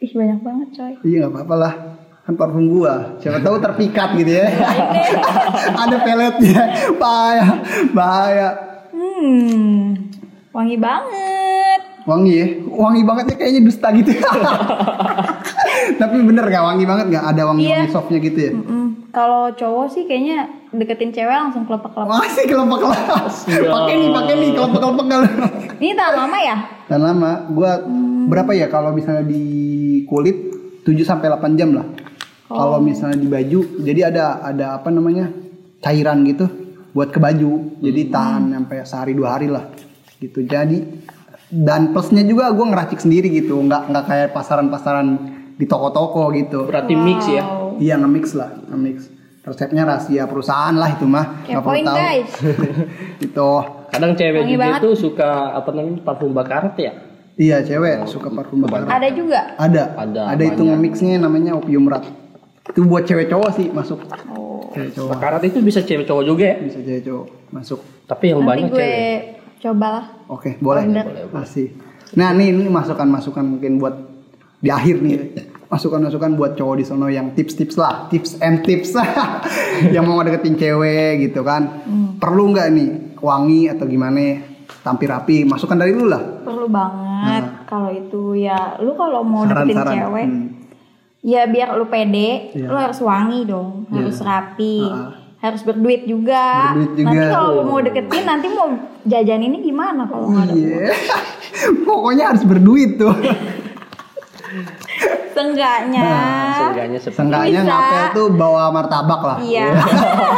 [0.00, 0.92] Ih banyak banget coy.
[1.04, 1.74] Iya nggak apa-apa lah
[2.30, 3.18] kan parfum gua.
[3.18, 4.46] Siapa tahu terpikat gitu ya.
[5.82, 6.62] Ada peletnya.
[6.94, 7.46] Bahaya,
[7.90, 8.48] bahaya.
[8.94, 9.98] Hmm.
[10.54, 11.80] Wangi banget.
[12.06, 14.10] Wangi ya, wangi bangetnya kayaknya dusta gitu.
[16.00, 17.24] Tapi bener gak wangi banget gak?
[17.34, 17.92] Ada wangi-wangi Iya.
[17.92, 18.52] softnya gitu ya?
[19.10, 22.10] Kalau cowok sih kayaknya deketin cewek langsung kelepek-kelepek.
[22.14, 23.20] Masih kelompok-kelompok.
[23.46, 25.28] Pakai nih, pakai nih kelompok-kelompok kalau.
[25.76, 26.56] Ini tahan lama ya?
[26.88, 27.70] Dan lama, gua
[28.26, 29.44] berapa ya kalau misalnya di
[30.06, 30.50] kulit
[30.82, 31.86] 7 sampai 8 jam lah.
[32.50, 35.30] Kalau misalnya di baju, jadi ada ada apa namanya?
[35.80, 36.44] cairan gitu
[36.92, 37.80] buat ke baju.
[37.80, 39.64] Jadi tahan sampai sehari dua hari lah.
[40.20, 40.44] Gitu.
[40.44, 41.06] Jadi
[41.48, 45.08] dan plusnya juga gua ngeracik sendiri gitu, nggak nggak kayak pasaran-pasaran
[45.56, 46.68] di toko-toko gitu.
[46.68, 47.60] berarti mix ya Wow.
[47.80, 49.08] Iya nge-mix lah, nge-mix.
[49.40, 51.48] Resepnya rahasia perusahaan lah itu mah.
[51.48, 51.96] Nggak perlu tahu.
[51.96, 52.30] guys.
[53.24, 53.50] gitu.
[53.88, 54.80] kadang cewek Wangi juga banget.
[54.84, 56.92] tuh suka apa namanya parfum bakarat ya
[57.40, 58.84] Iya cewek suka parfum bakar.
[58.84, 59.40] Ada juga.
[59.56, 59.96] Ada.
[59.96, 62.04] Ada, Ada itu nge-mixnya namanya opium rat.
[62.70, 63.98] Itu buat cewek cowok sih masuk.
[64.30, 64.70] Oh.
[64.70, 65.10] Cewek cowok.
[65.12, 67.80] bakarat itu bisa cewek cowok juga ya Bisa cewek cowok masuk.
[68.06, 69.18] tapi yang Nanti banyak gue cewek
[69.60, 70.04] cobalah.
[70.26, 70.82] Oke, boleh.
[70.84, 71.06] Order.
[71.30, 71.66] Masih.
[72.10, 73.94] Nah, nih ini masukan-masukan mungkin buat
[74.56, 75.16] di akhir nih.
[75.66, 78.90] masukan-masukan buat cowok di sono yang tips-tips lah, tips and tips
[79.94, 81.86] yang mau deketin cewek gitu kan.
[82.18, 82.88] Perlu nggak nih
[83.22, 84.50] wangi atau gimana?
[84.80, 86.42] Tampil rapi, masukan dari lu lah.
[86.42, 89.94] perlu banget kalau itu ya lu kalau mau deketin Saran-saran.
[89.94, 90.46] cewek Hmm.
[91.20, 92.66] Ya biar lu pede Iya.
[92.66, 94.88] lu harus wangi dong harus rapi
[95.40, 96.76] harus berduit juga.
[96.76, 97.04] Berduit juga.
[97.08, 98.68] nanti kalau mau deketin nanti mau
[99.08, 100.60] jajan ini gimana kalau nggak ada uang?
[100.68, 100.92] Iya.
[101.80, 103.12] Pokoknya harus berduit tuh.
[105.32, 106.08] Seenggaknya
[106.56, 109.36] Seenggaknya seperti Seenggaknya ngapel tuh bawa martabak lah.
[109.42, 109.70] iya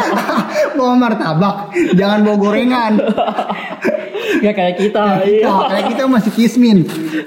[0.78, 1.56] bawa martabak,
[1.94, 2.92] jangan bawa gorengan.
[4.40, 5.04] ya kayak kita.
[5.22, 5.46] Iya.
[5.48, 6.78] Wah, kayak kita masih kismin.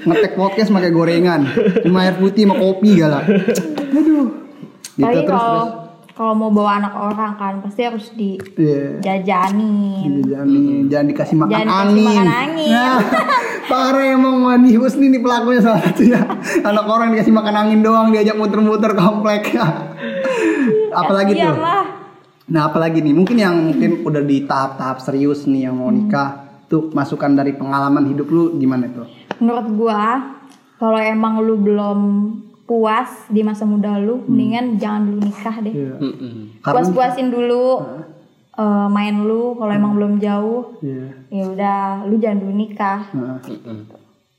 [0.02, 1.46] Ngetek podcast pakai gorengan.
[1.86, 3.22] Cuma air putih sama kopi gala.
[3.22, 4.26] Aduh.
[4.96, 5.85] Gitu tapi terus kalau terus.
[6.16, 8.96] Kalau mau bawa anak orang kan pasti harus Iya.
[8.96, 10.48] dijajanin Jangan,
[10.88, 12.06] jangan dikasih makan Jangan dikasih angin.
[12.08, 12.70] makan angin.
[12.72, 12.96] Nah,
[13.70, 16.20] parah emang Wandi Husni nih pelakunya salah satunya.
[16.62, 19.52] Anak orang dikasih makan angin doang diajak muter-muter komplek.
[20.90, 21.60] apalagi Kasian tuh?
[21.60, 21.84] lah.
[22.46, 23.12] Nah, apalagi nih?
[23.12, 26.46] Mungkin yang mungkin udah di tahap-tahap serius nih yang mau nikah.
[26.64, 29.06] Tuh masukan dari pengalaman hidup lu gimana tuh?
[29.36, 30.32] menurut gua
[30.74, 31.98] kalau emang lu belum
[32.66, 36.58] puas di masa muda lu mendingan jangan dulu nikah deh Mm-mm.
[36.58, 37.66] Karena puas-puasin dulu
[38.52, 41.06] eh, main lu kalau emang belum jauh Iya.
[41.30, 43.80] ya udah lu jangan dulu nikah Mm-mm.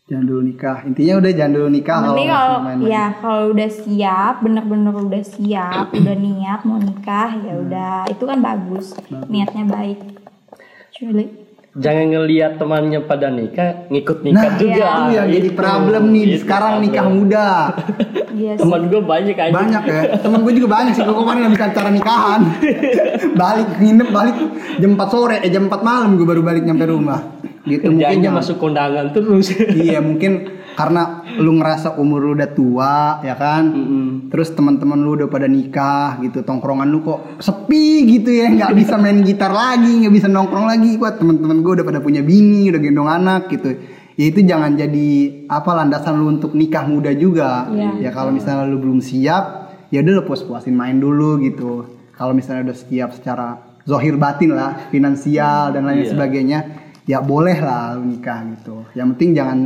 [0.03, 0.77] jangan dulu nikah.
[0.83, 6.15] Intinya udah jangan dulu nikah kalau kalau ya kalau udah siap, bener-bener udah siap, udah
[6.17, 7.63] niat mau nikah ya Hmm.
[7.63, 8.95] udah itu kan bagus,
[9.27, 9.99] niatnya baik.
[10.89, 11.27] Cuy,
[11.77, 14.87] Jangan ngelihat temannya pada nikah, ngikut Nah, nikah juga.
[14.89, 15.55] itu yang jadi Itu.
[15.55, 16.85] problem nih Itu sekarang problem.
[16.89, 17.47] nikah muda.
[18.35, 18.59] iya sih.
[18.59, 19.53] Teman gue banyak aja.
[19.53, 20.01] Banyak ya.
[20.17, 21.03] Temen gue juga banyak sih.
[21.05, 22.41] Gue kemarin habis acara nikahan.
[23.41, 24.35] balik nginep balik
[24.75, 27.21] jam 4 sore, eh jam 4 malam gue baru balik nyampe rumah.
[27.61, 29.45] Gitu mungkin Kerjanya jangan- masuk kondangan terus.
[29.53, 30.31] Iya mungkin
[30.77, 33.65] karena lu ngerasa umur lu udah tua ya kan.
[33.73, 34.07] Mm-mm.
[34.29, 38.93] Terus teman-teman lu udah pada nikah gitu, tongkrongan lu kok sepi gitu ya, nggak bisa
[39.01, 40.93] main gitar lagi, nggak bisa nongkrong lagi.
[41.01, 43.73] Wah teman-teman gue udah pada punya bini, udah gendong anak gitu.
[44.17, 45.09] Ya itu jangan jadi
[45.49, 47.65] apa landasan lu untuk nikah muda juga.
[47.73, 48.09] Iya.
[48.09, 51.89] Ya kalau misalnya lu belum siap, ya udah lu puas-puasin main dulu gitu.
[52.13, 56.11] Kalau misalnya udah siap secara zohir batin lah, finansial dan lain Iya.
[56.13, 56.59] sebagainya,
[57.05, 58.89] ya boleh lah lu nikah gitu.
[58.97, 59.57] Yang penting jangan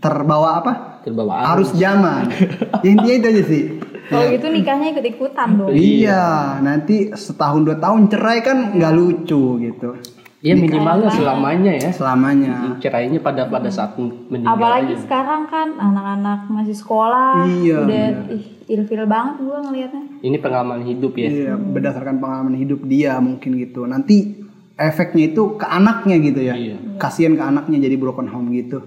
[0.00, 0.72] terbawa apa?
[1.04, 2.32] Terbawa Harus zaman.
[2.32, 2.48] ya,
[2.88, 3.62] intinya itu aja sih.
[4.10, 5.70] Kalau gitu nikahnya ikut-ikutan dong.
[5.70, 9.94] Iya, nanti setahun dua tahun cerai kan nggak lucu gitu.
[10.40, 11.92] Ya minimalnya selamanya ya.
[11.92, 12.80] Selamanya.
[12.80, 14.56] Cerainya pada pada saat meninggal.
[14.56, 15.04] Apalagi aja.
[15.04, 20.04] sekarang kan anak-anak masih sekolah, Iya, udah ih, ilfil banget gua ngelihatnya.
[20.24, 21.28] Ini pengalaman hidup ya.
[21.28, 23.84] Iya, berdasarkan pengalaman hidup dia mungkin gitu.
[23.84, 24.48] Nanti
[24.80, 26.54] efeknya itu ke anaknya gitu ya.
[26.56, 26.76] Iya.
[26.96, 28.80] Kasihan ke anaknya jadi broken home gitu.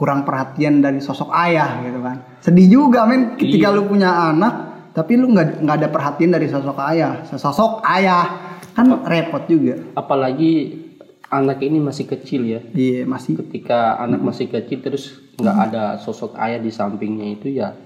[0.00, 2.40] Kurang perhatian dari sosok ayah gitu kan.
[2.40, 4.54] Sedih juga men ketika lu punya anak
[4.96, 7.20] tapi lu nggak nggak ada perhatian dari sosok ayah.
[7.28, 9.76] Sosok ayah kan repot juga.
[9.92, 10.80] Apalagi
[11.28, 12.60] anak ini masih kecil ya.
[12.72, 17.76] Iya, masih Ketika anak masih kecil terus nggak ada sosok ayah di sampingnya itu ya.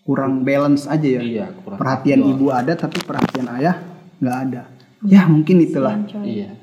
[0.00, 1.22] kurang balance aja ya.
[1.22, 1.78] Iya kurang.
[1.78, 3.76] Perhatian ibu ada tapi perhatian ayah
[4.18, 4.62] nggak ada.
[5.06, 5.98] Ya mungkin itulah.
[6.24, 6.56] Iya.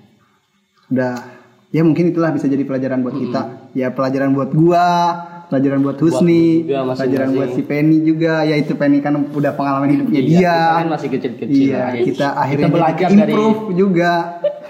[0.92, 1.37] Udah
[1.78, 3.42] ya mungkin itulah bisa jadi pelajaran buat kita.
[3.78, 4.90] Ya pelajaran buat gua,
[5.54, 6.98] pelajaran buat Husni, juga masing-masing.
[6.98, 8.34] pelajaran buat si Penny juga.
[8.42, 10.56] Ya itu Penny kan udah pengalaman hidupnya Iya, dia.
[10.58, 11.70] kita kan masih kecil-kecil.
[11.70, 14.12] Iya, kita akhirnya belajar jadi dari improve juga.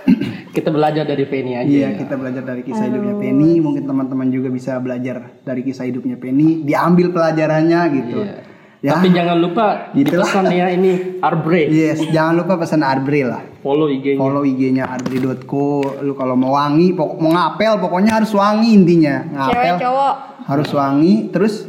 [0.57, 1.69] kita belajar dari Penny aja.
[1.71, 3.51] Iya, kita belajar dari kisah hidupnya Penny.
[3.63, 8.19] Mungkin teman-teman juga bisa belajar dari kisah hidupnya Penny, diambil pelajarannya gitu.
[8.27, 8.56] Iya.
[8.77, 8.93] Ya.
[8.93, 10.29] Tapi jangan lupa Itulah.
[10.29, 11.65] dipesan ya ini Arbre.
[11.65, 13.41] Yes, jangan lupa pesan Arbre lah.
[13.65, 14.21] Follow IG-nya.
[14.21, 15.97] Follow IG-nya arbre.co.
[16.05, 19.25] Lu kalau mau wangi, pok- mau ngapel pokoknya harus wangi intinya.
[19.49, 20.13] Cewek Ngapel cowok
[20.45, 21.65] harus wangi, terus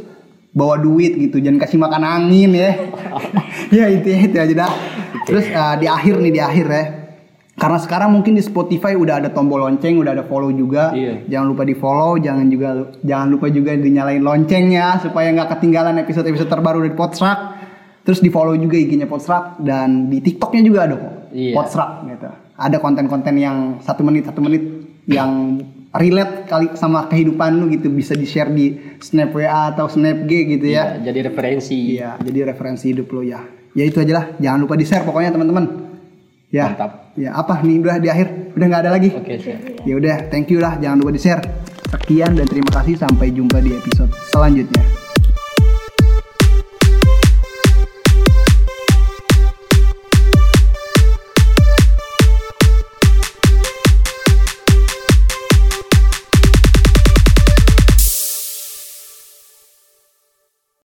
[0.53, 1.41] bawa duit gitu.
[1.41, 2.71] Jangan kasih makan angin ya.
[3.81, 4.71] ya intinya itu aja dah.
[5.25, 6.83] Terus uh, di akhir nih di akhir ya.
[7.59, 10.95] Karena sekarang mungkin di Spotify udah ada tombol lonceng, udah ada follow juga.
[10.95, 11.27] Iya.
[11.27, 16.47] Jangan lupa di follow, jangan juga jangan lupa juga dinyalain loncengnya supaya nggak ketinggalan episode-episode
[16.47, 17.39] terbaru dari Potstrak.
[18.07, 21.13] Terus di follow juga IG-nya Potstrak dan di TikToknya juga ada kok.
[21.35, 21.53] Iya.
[21.59, 22.29] Potstrak gitu.
[22.55, 24.63] Ada konten-konten yang satu menit satu menit
[25.11, 25.59] yang
[25.91, 30.31] relate kali sama kehidupan lu gitu bisa di share di Snap WA atau Snap G
[30.55, 30.95] gitu ya.
[30.95, 31.99] Iya, jadi referensi.
[31.99, 33.43] Iya, jadi referensi hidup lu ya.
[33.75, 35.88] Ya itu aja lah, jangan lupa di share pokoknya teman-teman.
[36.49, 36.73] Ya.
[36.73, 37.13] Mantap.
[37.13, 39.09] Ya apa nih udah di akhir udah nggak ada lagi.
[39.13, 39.85] Oke, siap.
[39.85, 41.41] Ya udah, thank you lah, jangan lupa di share.
[41.89, 45.08] Sekian dan terima kasih sampai jumpa di episode selanjutnya.